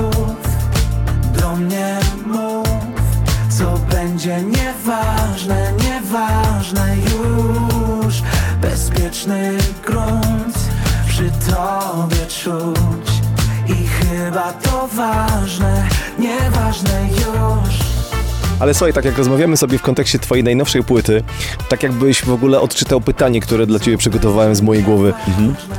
Będzie 4.12 4.42
nieważne, 4.42 5.72
nieważne 5.72 6.96
już. 6.96 8.22
Bezpieczny 8.60 9.58
grunt 9.86 10.58
przy 11.08 11.30
tobie 11.30 12.26
czuć. 12.26 13.12
I 13.68 13.86
chyba 13.86 14.52
to 14.52 14.88
ważne, 14.88 15.88
nieważne 16.18 17.08
już. 17.08 17.91
Ale 18.62 18.74
słuchaj, 18.74 18.92
tak 18.92 19.04
jak 19.04 19.18
rozmawiamy 19.18 19.56
sobie 19.56 19.78
w 19.78 19.82
kontekście 19.82 20.18
twojej 20.18 20.44
najnowszej 20.44 20.82
płyty, 20.82 21.22
tak 21.68 21.82
jakbyś 21.82 22.22
w 22.24 22.32
ogóle 22.32 22.60
odczytał 22.60 23.00
pytanie, 23.00 23.40
które 23.40 23.66
dla 23.66 23.78
ciebie 23.78 23.98
przygotowałem 23.98 24.54
z 24.54 24.60
mojej 24.60 24.82
głowy. 24.82 25.12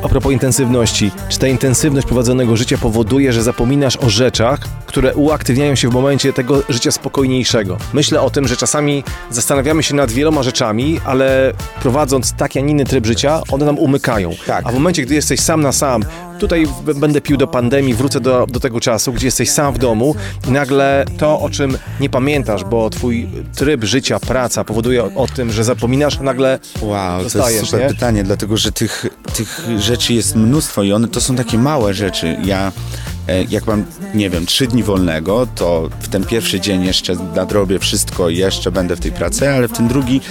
A 0.03 0.09
propos 0.09 0.31
intensywności. 0.31 1.11
Czy 1.29 1.39
ta 1.39 1.47
intensywność 1.47 2.07
prowadzonego 2.07 2.57
życia 2.57 2.77
powoduje, 2.77 3.33
że 3.33 3.43
zapominasz 3.43 3.97
o 3.97 4.09
rzeczach, 4.09 4.59
które 4.85 5.15
uaktywniają 5.15 5.75
się 5.75 5.89
w 5.89 5.93
momencie 5.93 6.33
tego 6.33 6.61
życia 6.69 6.91
spokojniejszego? 6.91 7.77
Myślę 7.93 8.21
o 8.21 8.29
tym, 8.29 8.47
że 8.47 8.57
czasami 8.57 9.03
zastanawiamy 9.29 9.83
się 9.83 9.95
nad 9.95 10.11
wieloma 10.11 10.43
rzeczami, 10.43 10.99
ale 11.05 11.53
prowadząc 11.81 12.33
taki, 12.33 12.59
a 12.59 12.61
inny 12.61 12.85
tryb 12.85 13.05
życia, 13.05 13.41
one 13.51 13.65
nam 13.65 13.79
umykają. 13.79 14.31
Tak. 14.47 14.65
A 14.67 14.71
w 14.71 14.73
momencie, 14.73 15.01
gdy 15.01 15.15
jesteś 15.15 15.39
sam 15.39 15.61
na 15.61 15.71
sam, 15.71 16.03
tutaj 16.39 16.67
będę 16.95 17.21
pił 17.21 17.37
do 17.37 17.47
pandemii, 17.47 17.93
wrócę 17.93 18.19
do, 18.19 18.47
do 18.47 18.59
tego 18.59 18.79
czasu, 18.79 19.13
gdzie 19.13 19.27
jesteś 19.27 19.49
sam 19.49 19.73
w 19.73 19.77
domu 19.77 20.15
i 20.47 20.51
nagle 20.51 21.05
to, 21.17 21.39
o 21.39 21.49
czym 21.49 21.77
nie 21.99 22.09
pamiętasz, 22.09 22.63
bo 22.73 22.89
twój 22.89 23.27
tryb 23.55 23.83
życia, 23.83 24.19
praca 24.19 24.63
powoduje 24.63 25.03
o, 25.03 25.11
o 25.15 25.27
tym, 25.27 25.51
że 25.51 25.63
zapominasz, 25.63 26.19
nagle 26.19 26.59
Wow, 26.81 27.29
to 27.29 27.49
jest 27.49 27.65
super 27.65 27.81
nie? 27.81 27.87
pytanie, 27.87 28.23
dlatego 28.23 28.57
że 28.57 28.71
tych, 28.71 29.05
tych 29.35 29.67
rzeczy 29.77 30.13
jest 30.13 30.35
mnóstwo 30.35 30.83
i 30.83 30.91
one 30.93 31.07
to 31.07 31.21
są 31.21 31.35
takie 31.35 31.57
małe 31.57 31.93
rzeczy. 31.93 32.37
Ja 32.43 32.71
jak 33.49 33.67
mam, 33.67 33.85
nie 34.15 34.29
wiem, 34.29 34.45
trzy 34.45 34.67
dni 34.67 34.83
wolnego, 34.83 35.47
to 35.55 35.89
w 35.99 36.07
ten 36.07 36.25
pierwszy 36.25 36.59
dzień 36.59 36.85
jeszcze 36.85 37.15
nadrobię 37.15 37.79
wszystko 37.79 38.29
i 38.29 38.37
jeszcze 38.37 38.71
będę 38.71 38.95
w 38.95 38.99
tej 38.99 39.11
pracy, 39.11 39.49
ale 39.49 39.67
w 39.67 39.71
ten 39.71 39.87
drugi 39.87 40.21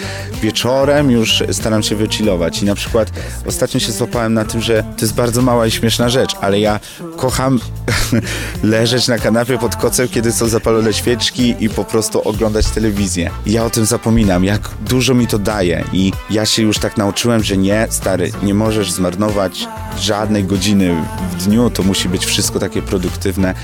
wieczorem 0.43 1.11
już 1.11 1.43
staram 1.53 1.83
się 1.83 1.97
wychillować. 1.97 2.63
I 2.63 2.65
na 2.65 2.75
przykład 2.75 3.11
ostatnio 3.47 3.81
się 3.81 3.93
złapałem 3.93 4.35
na 4.35 4.45
tym, 4.45 4.61
że 4.61 4.85
to 4.97 5.05
jest 5.05 5.15
bardzo 5.15 5.43
mała 5.43 5.67
i 5.67 5.71
śmieszna 5.71 6.09
rzecz, 6.09 6.37
ale 6.41 6.61
ja 6.61 6.81
kocham 7.17 7.61
leżeć 8.63 9.09
na 9.09 9.19
kanapie 9.19 9.59
pod 9.59 9.77
kocem, 9.77 10.09
kiedy 10.09 10.33
są 10.33 10.49
zapalone 10.49 10.93
świeczki 10.93 11.55
i 11.61 11.69
po 11.69 11.85
prostu 11.85 12.29
oglądać 12.29 12.67
telewizję. 12.67 13.31
I 13.47 13.53
ja 13.53 13.65
o 13.65 13.71
tym 13.71 13.85
zapominam, 13.85 14.45
jak 14.45 14.71
dużo 14.81 15.15
mi 15.15 15.27
to 15.27 15.39
daje 15.39 15.85
i 15.93 16.13
ja 16.31 16.47
się 16.47 16.63
już 16.63 16.79
tak 16.79 16.97
nauczyłem, 16.97 17.45
że 17.45 17.57
nie, 17.57 17.87
stary, 17.91 18.31
nie 18.43 18.55
możesz 18.55 18.93
zmarnować 18.93 19.69
żadnej 19.99 20.45
godziny 20.45 21.05
w 21.31 21.45
dniu, 21.45 21.71
to 21.71 21.83
musi 21.83 22.09
być 22.09 22.27
wszystko 22.27 22.59
takie 22.59 22.82
produktywne. 22.83 23.55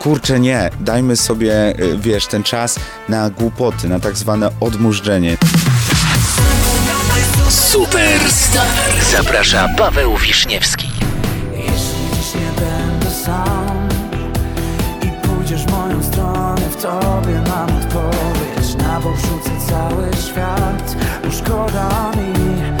Kurczę, 0.00 0.40
nie, 0.40 0.70
dajmy 0.80 1.16
sobie, 1.16 1.74
y, 1.80 1.98
wiesz, 1.98 2.26
ten 2.26 2.42
czas 2.42 2.76
na 3.08 3.30
głupoty, 3.30 3.88
na 3.88 4.00
tak 4.00 4.16
zwane 4.16 4.50
odmurzdzenie. 4.60 5.36
Superstar. 7.50 8.66
Zaprasza 9.12 9.68
Paweł 9.78 10.16
Wiśniewski. 10.16 10.88
Jeśli 11.52 11.70
dziś 12.16 12.34
nie 12.34 12.60
będę 12.60 13.10
sam 13.10 13.88
I 15.02 15.26
pójdziesz 15.26 15.62
w 15.64 15.70
moją 15.70 16.02
stronę 16.02 16.60
W 16.70 16.82
tobie 16.82 17.42
mam 17.48 17.76
odpowiedź 17.76 18.74
Na 18.78 19.00
bok 19.00 19.16
rzucę 19.16 19.50
cały 19.68 20.08
świat 20.28 20.96
Bo 21.24 21.30
szkoda 21.32 22.10
mi 22.16 22.71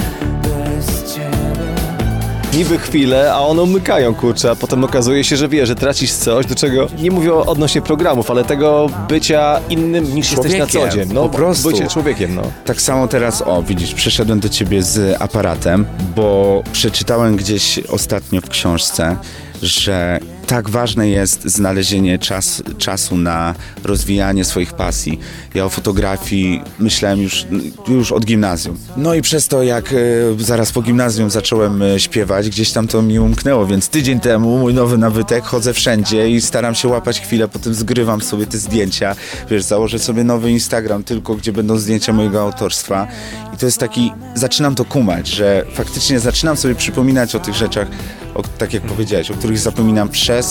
niby 2.52 2.78
chwilę, 2.78 3.32
a 3.34 3.40
one 3.40 3.62
umykają, 3.62 4.14
kurczę, 4.14 4.50
a 4.50 4.56
potem 4.56 4.84
okazuje 4.84 5.24
się, 5.24 5.36
że 5.36 5.48
wie, 5.48 5.66
że 5.66 5.74
tracisz 5.74 6.12
coś, 6.12 6.46
do 6.46 6.54
czego, 6.54 6.86
nie 6.98 7.10
mówię 7.10 7.34
odnośnie 7.34 7.82
programów, 7.82 8.30
ale 8.30 8.44
tego 8.44 8.90
bycia 9.08 9.60
innym 9.68 10.14
niż 10.14 10.32
jesteś 10.32 10.58
na 10.58 10.66
co 10.66 10.88
dzień. 10.88 11.08
No, 11.12 11.22
po 11.22 11.36
prostu. 11.36 11.70
Bycie 11.70 11.88
człowiekiem, 11.88 12.34
no. 12.34 12.42
Tak 12.64 12.82
samo 12.82 13.08
teraz, 13.08 13.42
o 13.46 13.62
widzisz, 13.62 13.94
przyszedłem 13.94 14.40
do 14.40 14.48
ciebie 14.48 14.82
z 14.82 15.22
aparatem, 15.22 15.86
bo 16.16 16.62
przeczytałem 16.72 17.36
gdzieś 17.36 17.78
ostatnio 17.78 18.40
w 18.40 18.48
książce, 18.48 19.16
że 19.62 20.20
tak 20.52 20.70
ważne 20.70 21.08
jest 21.08 21.44
znalezienie 21.44 22.18
czas, 22.18 22.62
czasu 22.78 23.16
na 23.16 23.54
rozwijanie 23.84 24.44
swoich 24.44 24.72
pasji. 24.72 25.20
Ja 25.54 25.64
o 25.64 25.68
fotografii 25.68 26.62
myślałem 26.78 27.22
już, 27.22 27.46
już 27.88 28.12
od 28.12 28.24
gimnazjum. 28.24 28.78
No 28.96 29.14
i 29.14 29.22
przez 29.22 29.48
to, 29.48 29.62
jak 29.62 29.92
e, 29.92 29.96
zaraz 30.38 30.72
po 30.72 30.82
gimnazjum 30.82 31.30
zacząłem 31.30 31.82
e, 31.82 32.00
śpiewać, 32.00 32.50
gdzieś 32.50 32.72
tam 32.72 32.88
to 32.88 33.02
mi 33.02 33.18
umknęło, 33.18 33.66
więc 33.66 33.88
tydzień 33.88 34.20
temu 34.20 34.58
mój 34.58 34.74
nowy 34.74 34.98
nawytek, 34.98 35.44
chodzę 35.44 35.72
wszędzie 35.72 36.30
i 36.30 36.40
staram 36.40 36.74
się 36.74 36.88
łapać 36.88 37.20
chwilę, 37.20 37.48
potem 37.48 37.74
zgrywam 37.74 38.20
sobie 38.20 38.46
te 38.46 38.58
zdjęcia, 38.58 39.16
wiesz, 39.50 39.62
założę 39.62 39.98
sobie 39.98 40.24
nowy 40.24 40.50
Instagram 40.50 41.04
tylko, 41.04 41.34
gdzie 41.34 41.52
będą 41.52 41.78
zdjęcia 41.78 42.12
mojego 42.12 42.42
autorstwa 42.42 43.06
i 43.54 43.56
to 43.56 43.66
jest 43.66 43.78
taki, 43.78 44.12
zaczynam 44.34 44.74
to 44.74 44.84
kumać, 44.84 45.28
że 45.28 45.64
faktycznie 45.74 46.20
zaczynam 46.20 46.56
sobie 46.56 46.74
przypominać 46.74 47.34
o 47.34 47.40
tych 47.40 47.54
rzeczach, 47.54 47.88
o, 48.34 48.42
tak 48.58 48.74
jak 48.74 48.82
powiedziałeś, 48.82 49.30
o 49.30 49.34
których 49.34 49.58
zapominam 49.58 50.08
przez 50.08 50.41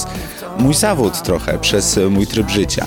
mój 0.60 0.74
zawód 0.74 1.22
trochę, 1.22 1.60
przez 1.60 1.98
e, 1.98 2.10
mój 2.10 2.28
tryb 2.28 2.50
życia. 2.50 2.86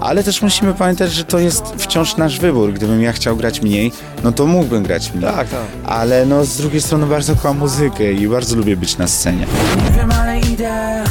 Ale 0.00 0.24
też 0.24 0.42
musimy 0.42 0.74
pamiętać, 0.74 1.12
że 1.12 1.24
to 1.24 1.38
jest 1.38 1.64
wciąż 1.78 2.16
nasz 2.16 2.38
wybór. 2.38 2.72
Gdybym 2.72 3.02
ja 3.02 3.12
chciał 3.12 3.36
grać 3.36 3.62
mniej, 3.62 3.92
no 4.24 4.32
to 4.32 4.46
mógłbym 4.46 4.82
grać 4.82 5.12
mniej. 5.12 5.32
Tak, 5.32 5.48
tak. 5.48 5.60
Ale 5.84 6.26
no 6.26 6.44
z 6.44 6.56
drugiej 6.56 6.80
strony 6.80 7.06
bardzo 7.06 7.34
kocham 7.34 7.58
muzykę 7.58 8.12
i 8.12 8.28
bardzo 8.28 8.56
lubię 8.56 8.76
być 8.76 8.98
na 8.98 9.08
scenie. 9.08 9.46
Nie 9.84 9.90
wiem, 9.90 10.10
ale 10.12 10.40
idę 10.40 11.04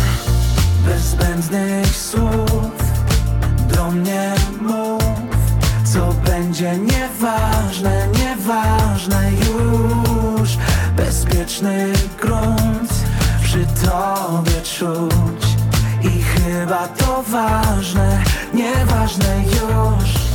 bez 0.86 1.02
zbędnych 1.02 1.96
słów 1.96 2.72
Do 3.76 3.92
mnie 3.92 4.34
mów, 4.62 5.04
co 5.94 6.14
będzie 6.32 6.78
nieważne, 6.78 8.08
nieważne 8.20 9.32
już 9.32 10.58
Bezpieczny 10.98 11.94
grunt 12.22 13.07
przy 13.58 13.88
tobie 13.88 14.62
czuć. 14.62 15.48
I 16.04 16.22
chyba 16.24 16.88
to 16.88 17.24
ważne, 17.24 18.24
nieważne 18.54 19.44
już 19.44 20.27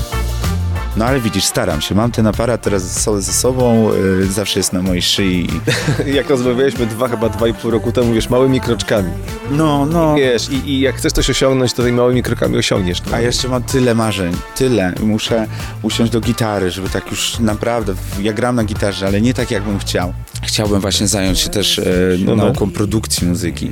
No 0.96 1.04
ale 1.04 1.20
widzisz, 1.20 1.44
staram 1.44 1.80
się. 1.80 1.94
Mam 1.94 2.10
ten 2.10 2.26
aparat 2.26 2.62
teraz 2.62 2.82
ze 2.82 3.00
so- 3.00 3.20
ze 3.20 3.32
sobą, 3.32 3.90
y, 4.22 4.32
zawsze 4.32 4.60
jest 4.60 4.72
na 4.72 4.82
mojej 4.82 5.02
szyi. 5.02 5.48
Jak 6.14 6.30
rozmawialiśmy 6.30 6.86
dwa, 6.86 7.08
chyba 7.08 7.28
dwa 7.28 7.48
i 7.48 7.54
pół 7.54 7.70
roku 7.70 7.92
temu, 7.92 8.12
wiesz, 8.12 8.30
małymi 8.30 8.60
kroczkami. 8.60 9.10
No, 9.50 9.86
no. 9.86 10.14
Wiesz, 10.14 10.50
i, 10.50 10.70
i 10.70 10.80
jak 10.80 10.96
chcesz 10.96 11.12
coś 11.12 11.30
osiągnąć, 11.30 11.72
to 11.72 11.82
tymi 11.82 11.96
małymi 11.96 12.22
krokami 12.22 12.56
osiągniesz. 12.56 13.02
No. 13.10 13.16
A 13.16 13.20
jeszcze 13.20 13.48
mam 13.48 13.62
tyle 13.62 13.94
marzeń, 13.94 14.32
tyle. 14.56 14.92
Muszę 15.00 15.46
usiąść 15.82 16.12
do 16.12 16.20
gitary, 16.20 16.70
żeby 16.70 16.88
tak 16.88 17.10
już 17.10 17.38
naprawdę. 17.38 17.94
Ja 18.20 18.32
gram 18.32 18.56
na 18.56 18.64
gitarze, 18.64 19.06
ale 19.06 19.20
nie 19.20 19.34
tak, 19.34 19.50
jakbym 19.50 19.78
chciał. 19.78 20.12
Chciałbym 20.42 20.80
właśnie 20.80 21.08
zająć 21.08 21.38
się 21.38 21.48
też 21.48 21.80
no. 22.24 22.36
nauką 22.36 22.70
produkcji 22.70 23.28
muzyki. 23.28 23.70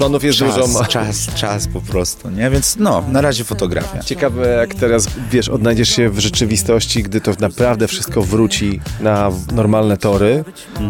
Planów 0.00 0.24
jest 0.24 0.38
dużo. 0.38 0.60
Czas, 0.60 0.72
ma- 0.74 0.84
czas, 0.86 1.34
czas 1.34 1.68
po 1.68 1.80
prostu, 1.80 2.30
nie? 2.30 2.50
Więc 2.50 2.76
no, 2.76 3.04
na 3.08 3.20
razie 3.20 3.44
fotografia. 3.44 4.02
Ciekawe, 4.02 4.48
jak 4.48 4.74
teraz, 4.74 5.08
wiesz, 5.30 5.48
odnajdziesz 5.48 5.88
się 5.88 6.10
w 6.10 6.18
rzeczywistości, 6.18 7.02
gdy 7.02 7.20
to 7.20 7.32
naprawdę 7.40 7.88
wszystko 7.88 8.22
wróci 8.22 8.80
na 9.00 9.30
normalne 9.52 9.96
tory, 9.96 10.44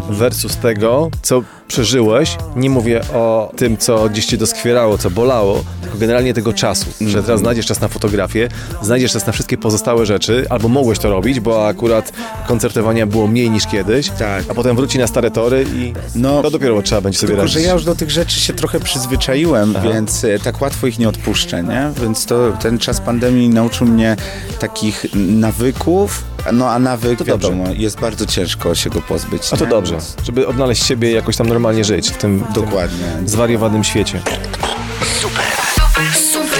versus 0.09 0.57
tego, 0.57 1.09
co 1.21 1.43
przeżyłeś. 1.71 2.37
Nie 2.55 2.69
mówię 2.69 3.01
o 3.13 3.51
tym, 3.57 3.77
co 3.77 4.09
gdzieś 4.09 4.25
cię 4.25 4.37
doskwierało, 4.37 4.97
co 4.97 5.09
bolało, 5.09 5.63
tylko 5.81 5.97
generalnie 5.97 6.33
tego 6.33 6.53
czasu, 6.53 6.85
że 7.07 7.23
teraz 7.23 7.39
znajdziesz 7.39 7.65
czas 7.65 7.81
na 7.81 7.87
fotografię, 7.87 8.49
znajdziesz 8.81 9.11
czas 9.11 9.25
na 9.27 9.33
wszystkie 9.33 9.57
pozostałe 9.57 10.05
rzeczy, 10.05 10.45
albo 10.49 10.67
mogłeś 10.67 10.99
to 10.99 11.09
robić, 11.09 11.39
bo 11.39 11.67
akurat 11.67 12.11
koncertowania 12.47 13.05
było 13.07 13.27
mniej 13.27 13.49
niż 13.49 13.67
kiedyś, 13.67 14.09
Tak. 14.09 14.43
a 14.49 14.53
potem 14.53 14.75
wróci 14.75 14.99
na 14.99 15.07
stare 15.07 15.31
tory 15.31 15.65
i 15.75 15.93
No, 16.15 16.41
to 16.41 16.51
dopiero 16.51 16.81
trzeba 16.81 17.01
będzie 17.01 17.19
sobie 17.19 17.27
Tylko, 17.27 17.41
radzić. 17.41 17.53
że 17.53 17.61
ja 17.67 17.73
już 17.73 17.83
do 17.83 17.95
tych 17.95 18.11
rzeczy 18.11 18.39
się 18.39 18.53
trochę 18.53 18.79
przyzwyczaiłem, 18.79 19.75
więc 19.83 20.23
e, 20.23 20.39
tak 20.39 20.61
łatwo 20.61 20.87
ich 20.87 20.99
nie 20.99 21.09
odpuszczę, 21.09 21.63
nie? 21.63 21.91
Więc 22.01 22.25
to 22.25 22.51
ten 22.61 22.79
czas 22.79 23.01
pandemii 23.01 23.49
nauczył 23.49 23.87
mnie 23.87 24.15
takich 24.59 25.05
nawyków, 25.15 26.23
no 26.53 26.69
a 26.71 26.79
nawyk, 26.79 27.19
To 27.19 27.25
dobrze. 27.25 27.47
wiadomo, 27.49 27.63
jest 27.73 27.99
bardzo 27.99 28.25
ciężko 28.25 28.75
się 28.75 28.89
go 28.89 29.01
pozbyć. 29.01 29.41
A 29.53 29.57
to 29.57 29.63
nie? 29.65 29.69
dobrze, 29.69 29.97
żeby 30.23 30.47
odnaleźć 30.47 30.83
siebie 30.85 31.11
i 31.11 31.13
jakoś 31.13 31.37
tam 31.37 31.47
normalnie 31.47 31.83
żyć 31.83 32.09
w 32.09 32.17
tym, 32.17 32.43
Dokładnie. 32.53 33.05
tym 33.15 33.27
zwariowanym 33.27 33.83
świecie. 33.83 34.21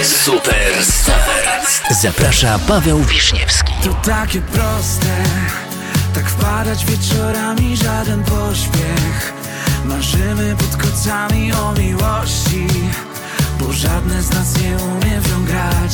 Superstar. 0.02 1.20
Zaprasza 2.02 2.58
Paweł 2.68 2.98
Wiśniewski. 2.98 3.72
To 3.84 3.94
takie 4.10 4.40
proste 4.40 5.06
Tak 6.14 6.30
wpadać 6.30 6.84
wieczorami 6.86 7.76
żaden 7.76 8.24
pośpiech 8.24 9.32
Marzymy 9.84 10.56
pod 10.56 10.76
kocami 10.76 11.52
o 11.52 11.72
miłości 11.72 12.66
Bo 13.60 13.72
żadne 13.72 14.22
z 14.22 14.30
nas 14.30 14.60
nie 14.60 14.76
umie 14.76 15.20
w 15.20 15.30
nią 15.32 15.44
grać 15.44 15.92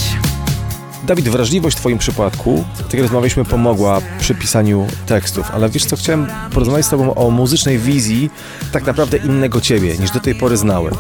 Dawid, 1.09 1.29
wrażliwość 1.29 1.77
w 1.77 1.81
Twoim 1.81 1.99
przypadku, 1.99 2.65
tak 2.77 2.93
jak 2.93 3.03
rozmawialiśmy, 3.03 3.45
pomogła 3.45 4.01
przy 4.21 4.35
pisaniu 4.35 4.87
tekstów, 5.07 5.51
ale 5.53 5.69
wiesz 5.69 5.85
co, 5.85 5.97
chciałem 5.97 6.27
porozmawiać 6.53 6.87
z 6.87 6.89
Tobą 6.89 7.15
o 7.15 7.31
muzycznej 7.31 7.79
wizji 7.79 8.31
tak 8.73 8.87
naprawdę 8.87 9.17
innego 9.17 9.61
Ciebie, 9.61 9.99
niż 9.99 10.11
do 10.11 10.21
tej 10.21 10.35
pory 10.35 10.57
znałem. 10.57 10.95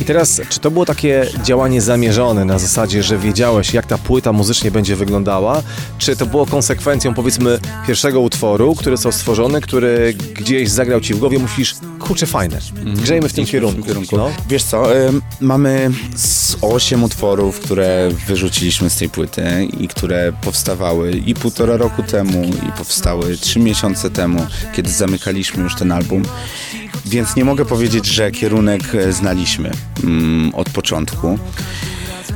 I 0.00 0.04
teraz, 0.04 0.40
czy 0.48 0.60
to 0.60 0.70
było 0.70 0.86
takie 0.86 1.26
działanie 1.42 1.80
zamierzone 1.80 2.44
na 2.44 2.58
zasadzie, 2.58 3.02
że 3.02 3.18
wiedziałeś, 3.18 3.74
jak 3.74 3.86
ta 3.86 3.98
płyta 3.98 4.32
muzycznie 4.32 4.70
będzie 4.70 4.96
wyglądała, 4.96 5.62
czy 5.98 6.16
to 6.16 6.26
było 6.26 6.46
konsekwencją, 6.46 7.14
powiedzmy, 7.14 7.58
pierwszego 7.86 8.20
utworu, 8.20 8.74
który 8.74 8.96
został 8.96 9.12
stworzony, 9.12 9.60
który 9.60 10.14
gdzieś 10.34 10.70
zagrał 10.70 11.00
Ci 11.00 11.14
w 11.14 11.18
głowie, 11.18 11.38
musisz, 11.38 11.74
kurczę, 12.00 12.26
fajne. 12.26 12.58
Grzejmy 12.84 13.28
w 13.28 13.32
tym 13.32 13.46
kierunku. 13.46 14.16
No. 14.16 14.30
Wiesz 14.48 14.62
co, 14.62 14.96
ym, 14.96 15.22
mamy 15.40 15.90
z 16.16 16.56
8 16.60 17.04
utworów, 17.04 17.60
które 17.60 18.10
wyrzuciliśmy 18.26 18.90
z 18.90 18.96
tej 18.96 19.08
płyty 19.08 19.44
i 19.62 19.88
które 19.88 20.32
powstawały 20.40 21.10
i 21.10 21.34
półtora 21.34 21.76
roku 21.76 22.02
temu, 22.02 22.44
i 22.44 22.72
powstały 22.78 23.36
trzy 23.36 23.58
miesiące 23.58 24.10
temu, 24.10 24.46
kiedy 24.72 24.90
zamykaliśmy 24.90 25.62
już 25.62 25.74
ten 25.74 25.92
album. 25.92 26.22
Więc 27.06 27.36
nie 27.36 27.44
mogę 27.44 27.64
powiedzieć, 27.64 28.06
że 28.06 28.30
kierunek 28.30 28.94
e, 28.94 29.12
znaliśmy 29.12 29.70
mm, 30.04 30.54
od 30.54 30.70
początku. 30.70 31.38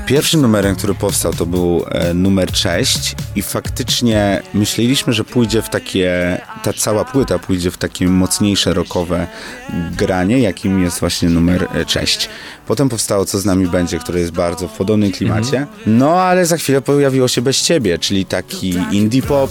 Pierwszym 0.09 0.43
numerem, 0.43 0.77
który 0.77 0.95
powstał, 0.95 1.33
to 1.33 1.47
był 1.47 1.85
e, 1.91 2.15
numer 2.15 2.57
6 2.57 3.15
i 3.37 3.43
faktycznie 3.43 4.43
myśleliśmy, 4.55 5.13
że 5.13 5.25
pójdzie 5.25 5.63
w 5.63 5.69
takie, 5.69 6.41
ta 6.63 6.73
cała 6.73 7.05
płyta 7.05 7.39
pójdzie 7.39 7.71
w 7.71 7.79
takie 7.79 8.09
mocniejsze 8.09 8.75
rockowe 8.75 9.27
granie, 9.97 10.39
jakim 10.39 10.83
jest 10.83 11.01
właśnie 11.01 11.29
numer 11.29 11.69
e, 11.75 11.89
6. 11.89 12.29
Potem 12.67 12.89
powstało 12.89 13.25
Co 13.25 13.39
z 13.39 13.45
nami 13.45 13.67
będzie, 13.67 13.99
które 13.99 14.21
jest 14.21 14.33
bardzo 14.33 14.69
w 14.69 14.73
podobnym 14.73 15.13
klimacie. 15.13 15.67
No 15.87 16.21
ale 16.21 16.47
za 16.47 16.57
chwilę 16.57 16.83
pojawiło 16.83 17.29
się 17.29 17.43
Bez 17.43 17.63
ciebie, 17.63 17.99
czyli 17.99 18.25
taki 18.25 18.79
indie 18.93 19.23
pop. 19.23 19.51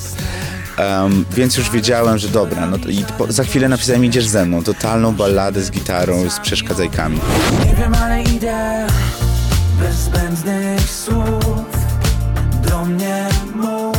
Um, 0.80 1.26
więc 1.32 1.58
już 1.58 1.70
wiedziałem, 1.72 2.18
że 2.18 2.30
dobra, 2.30 2.66
no 2.66 2.78
to 2.78 2.90
i 2.90 3.06
po, 3.18 3.32
za 3.32 3.44
chwilę 3.44 3.70
napisałem 3.70 4.06
Idziesz 4.06 4.28
ze 4.28 4.46
mną, 4.46 4.64
totalną 4.64 5.16
balladę 5.16 5.64
z 5.64 5.72
gitarą, 5.72 6.30
z 6.30 6.40
przeszkadzajkami. 6.40 7.20
Nie 7.66 7.76
wiem, 7.76 7.94
ale 7.94 8.24
idę 8.24 8.88
bez 9.80 9.96
zbędnych 9.96 10.90
słów 10.90 11.66
Do 12.70 12.86
mnie 12.86 13.28
mów, 13.56 13.98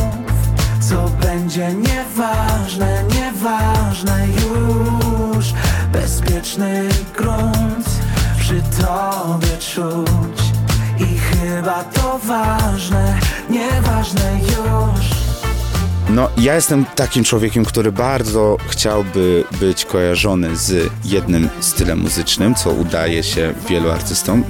co 0.89 1.09
będzie 1.09 1.73
nieważne, 1.73 3.03
nieważne 3.15 4.27
już. 4.27 5.45
Bezpieczny 5.93 6.89
grunt 7.17 7.89
przy 8.39 8.61
tobie 8.61 9.57
czuć. 9.57 10.39
I 10.99 11.17
chyba 11.17 11.83
to 11.83 12.19
ważne, 12.23 13.19
nieważne 13.49 14.39
już. 14.41 15.09
No, 16.09 16.29
ja 16.37 16.55
jestem 16.55 16.85
takim 16.95 17.23
człowiekiem, 17.23 17.65
który 17.65 17.91
bardzo 17.91 18.57
chciałby 18.67 19.43
być 19.59 19.85
kojarzony 19.85 20.55
z 20.55 20.91
jednym 21.05 21.49
stylem 21.59 21.99
muzycznym, 21.99 22.55
co 22.55 22.71
udaje 22.71 23.23
się 23.23 23.53
wielu 23.69 23.91
artystom 23.91 24.43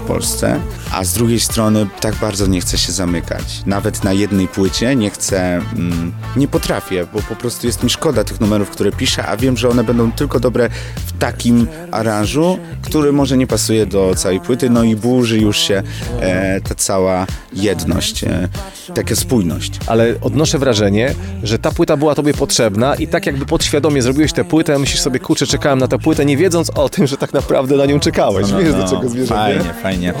w 0.00 0.02
Polsce, 0.02 0.60
a 0.92 1.04
z 1.04 1.12
drugiej 1.12 1.40
strony 1.40 1.86
tak 2.00 2.14
bardzo 2.14 2.46
nie 2.46 2.60
chcę 2.60 2.78
się 2.78 2.92
zamykać. 2.92 3.62
Nawet 3.66 4.04
na 4.04 4.12
jednej 4.12 4.48
płycie 4.48 4.96
nie 4.96 5.10
chcę, 5.10 5.60
mm, 5.76 6.12
nie 6.36 6.48
potrafię, 6.48 7.06
bo 7.14 7.22
po 7.22 7.36
prostu 7.36 7.66
jest 7.66 7.82
mi 7.82 7.90
szkoda 7.90 8.24
tych 8.24 8.40
numerów, 8.40 8.70
które 8.70 8.92
piszę, 8.92 9.26
a 9.26 9.36
wiem, 9.36 9.56
że 9.56 9.68
one 9.68 9.84
będą 9.84 10.12
tylko 10.12 10.40
dobre 10.40 10.68
w 11.06 11.18
takim 11.18 11.66
aranżu, 11.90 12.58
który 12.82 13.12
może 13.12 13.36
nie 13.36 13.46
pasuje 13.46 13.86
do 13.86 14.14
całej 14.14 14.40
płyty, 14.40 14.70
no 14.70 14.82
i 14.82 14.96
burzy 14.96 15.38
już 15.38 15.58
się 15.58 15.82
e, 16.20 16.60
ta 16.60 16.74
cała 16.74 17.26
jedność, 17.52 18.24
e, 18.24 18.48
taka 18.94 19.16
spójność. 19.16 19.72
Ale 19.86 20.14
odnoszę 20.20 20.58
wrażenie, 20.58 21.14
że 21.42 21.58
ta 21.58 21.70
płyta 21.70 21.96
była 21.96 22.14
tobie 22.14 22.34
potrzebna 22.34 22.94
i 22.94 23.06
tak 23.06 23.26
jakby 23.26 23.46
podświadomie 23.46 24.02
zrobiłeś 24.02 24.32
tę 24.32 24.44
płytę, 24.44 24.78
myślisz 24.78 25.00
sobie, 25.00 25.18
kurczę, 25.18 25.46
czekałem 25.46 25.78
na 25.78 25.88
tę 25.88 25.98
płytę, 25.98 26.24
nie 26.24 26.36
wiedząc 26.36 26.70
o 26.70 26.88
tym, 26.88 27.06
że 27.06 27.16
tak 27.16 27.32
naprawdę 27.32 27.76
na 27.76 27.86
nią 27.86 28.00
czekałeś. 28.00 28.46
Wiesz, 28.52 28.74
do 28.74 28.88
czego 28.88 29.08
zmierzam, 29.08 29.48
nie? 29.48 29.58
No, 29.58 29.64
Fajnie, 29.82 29.99
fajnie. 30.00 30.12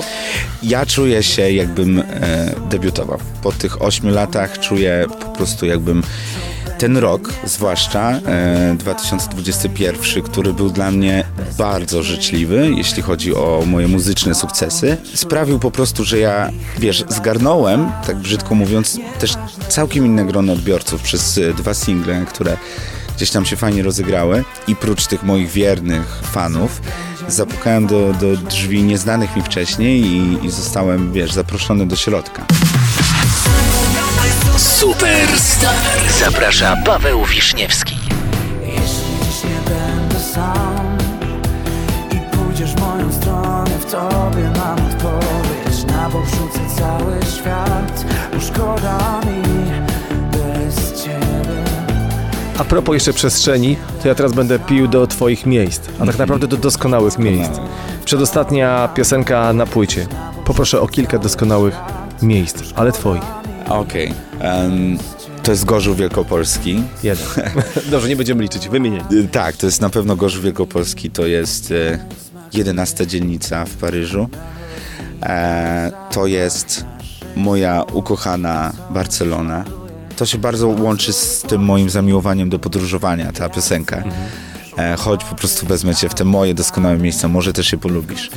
Ja 0.62 0.86
czuję 0.86 1.22
się, 1.22 1.50
jakbym 1.52 1.98
e, 1.98 2.04
debiutował. 2.70 3.18
Po 3.42 3.52
tych 3.52 3.82
ośmiu 3.82 4.10
latach 4.10 4.58
czuję 4.58 5.06
po 5.20 5.28
prostu, 5.28 5.66
jakbym 5.66 6.02
ten 6.78 6.96
rok, 6.96 7.32
zwłaszcza 7.44 8.10
e, 8.10 8.74
2021, 8.78 10.22
który 10.22 10.52
był 10.52 10.70
dla 10.70 10.90
mnie 10.90 11.24
bardzo 11.58 12.02
życzliwy, 12.02 12.70
jeśli 12.76 13.02
chodzi 13.02 13.34
o 13.34 13.62
moje 13.66 13.88
muzyczne 13.88 14.34
sukcesy, 14.34 14.96
sprawił 15.14 15.58
po 15.58 15.70
prostu, 15.70 16.04
że 16.04 16.18
ja, 16.18 16.50
wiesz, 16.78 17.04
zgarnąłem, 17.08 17.92
tak 18.06 18.16
brzydko 18.16 18.54
mówiąc, 18.54 18.98
też 19.18 19.34
całkiem 19.68 20.06
inne 20.06 20.24
grono 20.24 20.52
odbiorców 20.52 21.02
przez 21.02 21.38
e, 21.38 21.54
dwa 21.54 21.74
single, 21.74 22.24
które 22.28 22.56
gdzieś 23.16 23.30
tam 23.30 23.46
się 23.46 23.56
fajnie 23.56 23.82
rozegrały 23.82 24.44
i 24.68 24.76
prócz 24.76 25.06
tych 25.06 25.22
moich 25.22 25.50
wiernych 25.50 26.20
fanów 26.22 26.80
zapukałem 27.34 27.86
do, 27.86 28.12
do 28.12 28.36
drzwi 28.36 28.82
nieznanych 28.82 29.36
mi 29.36 29.42
wcześniej 29.42 30.02
i, 30.02 30.46
i 30.46 30.50
zostałem, 30.50 31.12
wiesz, 31.12 31.32
zaproszony 31.32 31.86
do 31.86 31.96
środka. 31.96 32.46
Superstar. 34.58 35.74
Zaprasza 36.20 36.76
Paweł 36.86 37.24
Wiśniewski. 37.24 37.96
Jeśli 38.66 38.80
dziś 39.24 39.44
nie 39.44 39.74
będę 39.74 40.20
sam 40.34 40.98
I 42.12 42.36
pójdziesz 42.36 42.70
w 42.74 42.80
moją 42.80 43.12
stronę 43.12 43.70
W 43.80 43.90
tobie 43.90 44.50
mam 44.56 44.86
odpowiedź 44.86 45.84
Na 45.86 46.10
bok 46.10 46.24
rzucę 46.24 46.60
cały 46.78 47.20
świat 47.36 48.09
propos 52.70 52.94
jeszcze 52.94 53.12
przestrzeni, 53.12 53.76
to 54.02 54.08
ja 54.08 54.14
teraz 54.14 54.32
będę 54.32 54.58
pił 54.58 54.88
do 54.88 55.06
twoich 55.06 55.46
miejsc, 55.46 55.82
a 56.00 56.06
tak 56.06 56.18
naprawdę 56.18 56.46
do 56.46 56.56
doskonałych 56.56 57.18
miejsc. 57.18 57.50
Przedostatnia 58.04 58.88
piosenka 58.94 59.52
na 59.52 59.66
płycie. 59.66 60.06
Poproszę 60.44 60.80
o 60.80 60.88
kilka 60.88 61.18
doskonałych 61.18 61.74
miejsc, 62.22 62.62
ale 62.76 62.92
twoich. 62.92 63.22
Okej. 63.68 64.12
em, 64.40 64.98
to 65.42 65.50
jest 65.50 65.64
Gorzów 65.64 65.96
Wielkopolski. 65.96 66.82
Jeden. 67.02 67.26
Dobrze, 67.90 68.08
nie 68.08 68.16
będziemy 68.16 68.42
liczyć, 68.42 68.68
wymienię. 68.68 69.04
Y, 69.12 69.28
Tak, 69.28 69.56
to 69.56 69.66
jest 69.66 69.80
na 69.80 69.90
pewno 69.90 70.16
Gorzów 70.16 70.42
Wielkopolski. 70.42 71.10
To 71.10 71.26
jest 71.26 71.70
e, 71.72 71.98
11 72.52 73.06
dzielnica 73.06 73.64
w 73.64 73.74
Paryżu. 73.74 74.28
E, 75.22 75.92
to 76.10 76.26
jest 76.26 76.84
moja 77.36 77.84
ukochana 77.92 78.72
Barcelona. 78.90 79.64
To 80.20 80.26
się 80.26 80.38
bardzo 80.38 80.68
łączy 80.68 81.12
z 81.12 81.42
tym 81.42 81.62
moim 81.64 81.90
zamiłowaniem 81.90 82.48
do 82.50 82.58
podróżowania, 82.58 83.32
ta 83.32 83.48
piosenka. 83.48 84.02
E, 84.78 84.96
chodź, 84.96 85.24
po 85.24 85.34
prostu 85.34 85.66
wezmę 85.66 85.94
cię 85.94 86.08
w 86.08 86.14
te 86.14 86.24
moje 86.24 86.54
doskonałe 86.54 86.96
miejsca, 86.98 87.28
może 87.28 87.52
też 87.52 87.72
je 87.72 87.78
polubisz. 87.78 88.30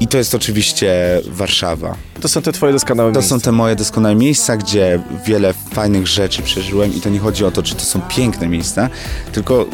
I 0.00 0.08
to 0.08 0.18
jest 0.18 0.34
oczywiście 0.34 1.20
Warszawa. 1.26 1.94
To 2.20 2.28
są 2.28 2.42
te 2.42 2.52
twoje 2.52 2.72
doskonałe 2.72 3.12
To 3.12 3.18
miejsca. 3.20 3.34
są 3.36 3.40
te 3.40 3.52
moje 3.52 3.76
doskonałe 3.76 4.14
miejsca, 4.14 4.56
gdzie 4.56 5.02
wiele 5.26 5.52
fajnych 5.52 6.06
rzeczy 6.06 6.42
przeżyłem 6.42 6.94
i 6.94 7.00
to 7.00 7.08
nie 7.10 7.18
chodzi 7.18 7.44
o 7.44 7.50
to, 7.50 7.62
czy 7.62 7.74
to 7.74 7.80
są 7.84 8.00
piękne 8.00 8.48
miejsca, 8.48 8.88
tylko 9.32 9.66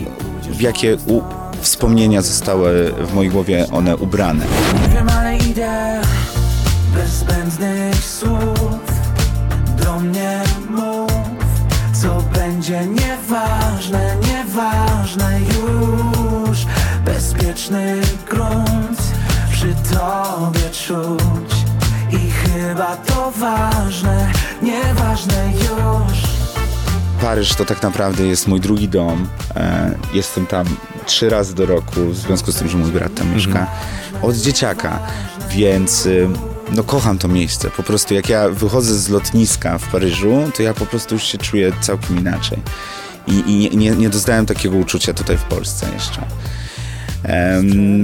w 0.50 0.60
jakie 0.60 0.96
u- 1.06 1.22
wspomnienia 1.60 2.22
zostały 2.22 2.94
w 3.06 3.14
mojej 3.14 3.30
głowie 3.30 3.66
one 3.72 3.96
ubrane. 3.96 4.44
Nie 4.82 4.94
wiem, 4.94 5.08
ale 5.08 5.36
idę 5.36 6.00
bez 6.94 7.10
zbędnych 7.10 8.04
słów 8.04 8.78
Do 9.84 10.00
mnie 10.00 10.42
mów, 10.70 10.97
będzie 12.48 12.86
nieważne, 12.86 14.16
nieważne 14.28 15.40
już 15.40 16.58
Bezpieczny 17.04 18.00
grunt 18.30 19.02
przy 19.52 19.74
tobie 19.74 20.70
czuć 20.70 21.52
I 22.12 22.30
chyba 22.30 22.96
to 22.96 23.30
ważne, 23.30 24.32
nieważne 24.62 25.52
już 25.52 26.18
Paryż 27.20 27.54
to 27.54 27.64
tak 27.64 27.82
naprawdę 27.82 28.26
jest 28.26 28.48
mój 28.48 28.60
drugi 28.60 28.88
dom. 28.88 29.28
E, 29.56 29.94
jestem 30.14 30.46
tam 30.46 30.66
trzy 31.06 31.30
razy 31.30 31.54
do 31.54 31.66
roku, 31.66 32.00
w 32.06 32.16
związku 32.16 32.52
z 32.52 32.56
tym, 32.56 32.68
że 32.68 32.78
mój 32.78 32.90
brat 32.90 33.14
tam 33.14 33.34
mieszka. 33.34 33.66
Od 34.22 34.36
dzieciaka, 34.36 34.98
więc 35.50 36.06
y, 36.06 36.28
no 36.76 36.82
kocham 36.82 37.18
to 37.18 37.28
miejsce. 37.28 37.70
Po 37.70 37.82
prostu 37.82 38.14
jak 38.14 38.28
ja 38.28 38.48
wychodzę 38.48 38.98
z 38.98 39.08
lotniska 39.08 39.78
w 39.78 39.88
Paryżu, 39.88 40.50
to 40.56 40.62
ja 40.62 40.74
po 40.74 40.86
prostu 40.86 41.14
już 41.14 41.24
się 41.24 41.38
czuję 41.38 41.72
całkiem 41.80 42.18
inaczej. 42.18 42.58
I, 43.26 43.70
i 43.72 43.76
nie, 43.76 43.90
nie, 43.90 44.08
doznałem 44.08 44.46
takiego 44.46 44.76
uczucia 44.76 45.14
tutaj 45.14 45.38
w 45.38 45.42
Polsce 45.42 45.86
jeszcze. 45.94 46.22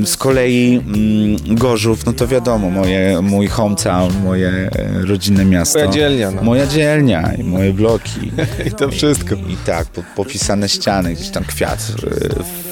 Z 0.05 0.17
kolei 0.17 0.83
mm, 0.87 1.57
Gorzów, 1.57 2.07
no 2.07 2.13
to 2.13 2.29
wiadomo, 2.29 2.71
moje, 2.71 3.23
mój 3.23 3.49
hometown, 3.49 4.13
moje 4.23 4.49
e, 4.49 4.71
rodzinne 5.07 5.45
miasto. 5.45 5.79
Twoja 5.79 5.93
dzielnia, 5.93 6.31
no. 6.31 6.43
Moja 6.43 6.67
dzielnia 6.67 7.35
i 7.35 7.45
moje 7.45 7.73
bloki. 7.73 8.33
I 8.69 8.71
to 8.71 8.91
wszystko. 8.91 9.35
I, 9.35 9.53
i 9.53 9.57
tak, 9.57 9.87
po, 9.87 10.03
popisane 10.17 10.69
ściany, 10.69 11.15
gdzieś 11.15 11.31
tam 11.31 11.45
kwiat 11.45 11.79
e, 11.79 12.45
w, 12.45 12.64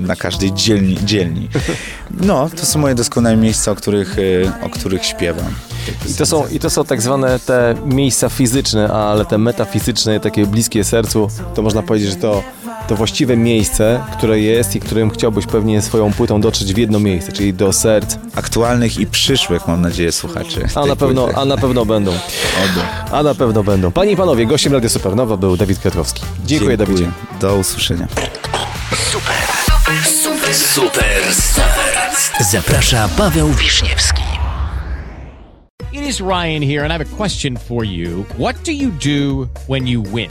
na 0.00 0.16
każdej 0.16 0.52
dzielni, 0.52 0.98
dzielni. 1.04 1.48
No, 2.20 2.50
to 2.56 2.66
są 2.66 2.78
moje 2.78 2.94
doskonałe 2.94 3.36
miejsca, 3.36 3.70
o 3.70 3.74
których, 3.74 4.16
e, 4.18 4.66
o 4.66 4.70
których 4.70 5.04
śpiewam. 5.04 5.54
I 6.10 6.14
to, 6.14 6.26
są, 6.26 6.46
I 6.46 6.58
to 6.58 6.70
są 6.70 6.84
tak 6.84 7.02
zwane 7.02 7.38
te 7.38 7.74
miejsca 7.86 8.28
fizyczne, 8.28 8.88
ale 8.88 9.24
te 9.24 9.38
metafizyczne, 9.38 10.20
takie 10.20 10.46
bliskie 10.46 10.84
sercu, 10.84 11.28
to 11.54 11.62
można 11.62 11.82
powiedzieć, 11.82 12.10
że 12.10 12.16
to, 12.16 12.42
to 12.88 12.96
właściwe 12.96 13.36
miejsce, 13.36 14.00
które 14.12 14.40
jest 14.40 14.76
i 14.76 14.80
którym 14.80 15.10
chciałbyś 15.10 15.46
pewnie 15.46 15.82
swoją 15.82 16.12
płytą 16.12 16.40
dotrzeć 16.40 16.74
w 16.74 16.78
jedno 16.78 17.00
miejsce, 17.00 17.32
czyli 17.32 17.54
do 17.54 17.72
serc. 17.72 18.16
Aktualnych 18.34 18.98
i 18.98 19.06
przyszłych, 19.06 19.68
mam 19.68 19.80
nadzieję, 19.80 20.12
słuchaczy. 20.12 20.68
A 20.74 20.86
na 20.86 20.96
pewno, 20.96 21.24
płyty. 21.24 21.40
a 21.40 21.44
na 21.44 21.56
pewno 21.56 21.86
będą. 21.86 22.10
Oby. 22.10 23.12
A 23.12 23.22
na 23.22 23.34
pewno 23.34 23.62
będą. 23.62 23.92
Panie 23.92 24.12
i 24.12 24.16
panowie, 24.16 24.46
gościem 24.46 24.72
Radia 24.72 24.88
Supernowa 24.88 25.36
był 25.36 25.56
Dawid 25.56 25.78
Kwiatkowski. 25.78 26.22
Dziękuję, 26.46 26.76
Dawidzie. 26.76 27.10
Do 27.40 27.56
usłyszenia. 27.56 28.08
Super 29.12 29.39
Superstars. 30.52 32.30
Zaprasza 32.50 33.08
Paweł 33.16 33.48
Wiśniewski. 33.48 34.22
It 35.92 36.02
is 36.02 36.20
Ryan 36.20 36.62
here, 36.62 36.84
and 36.84 36.92
I 36.92 36.98
have 36.98 37.12
a 37.12 37.16
question 37.16 37.56
for 37.56 37.84
you. 37.84 38.24
What 38.38 38.64
do 38.64 38.72
you 38.72 38.90
do 38.90 39.48
when 39.68 39.86
you 39.86 40.02
win? 40.12 40.30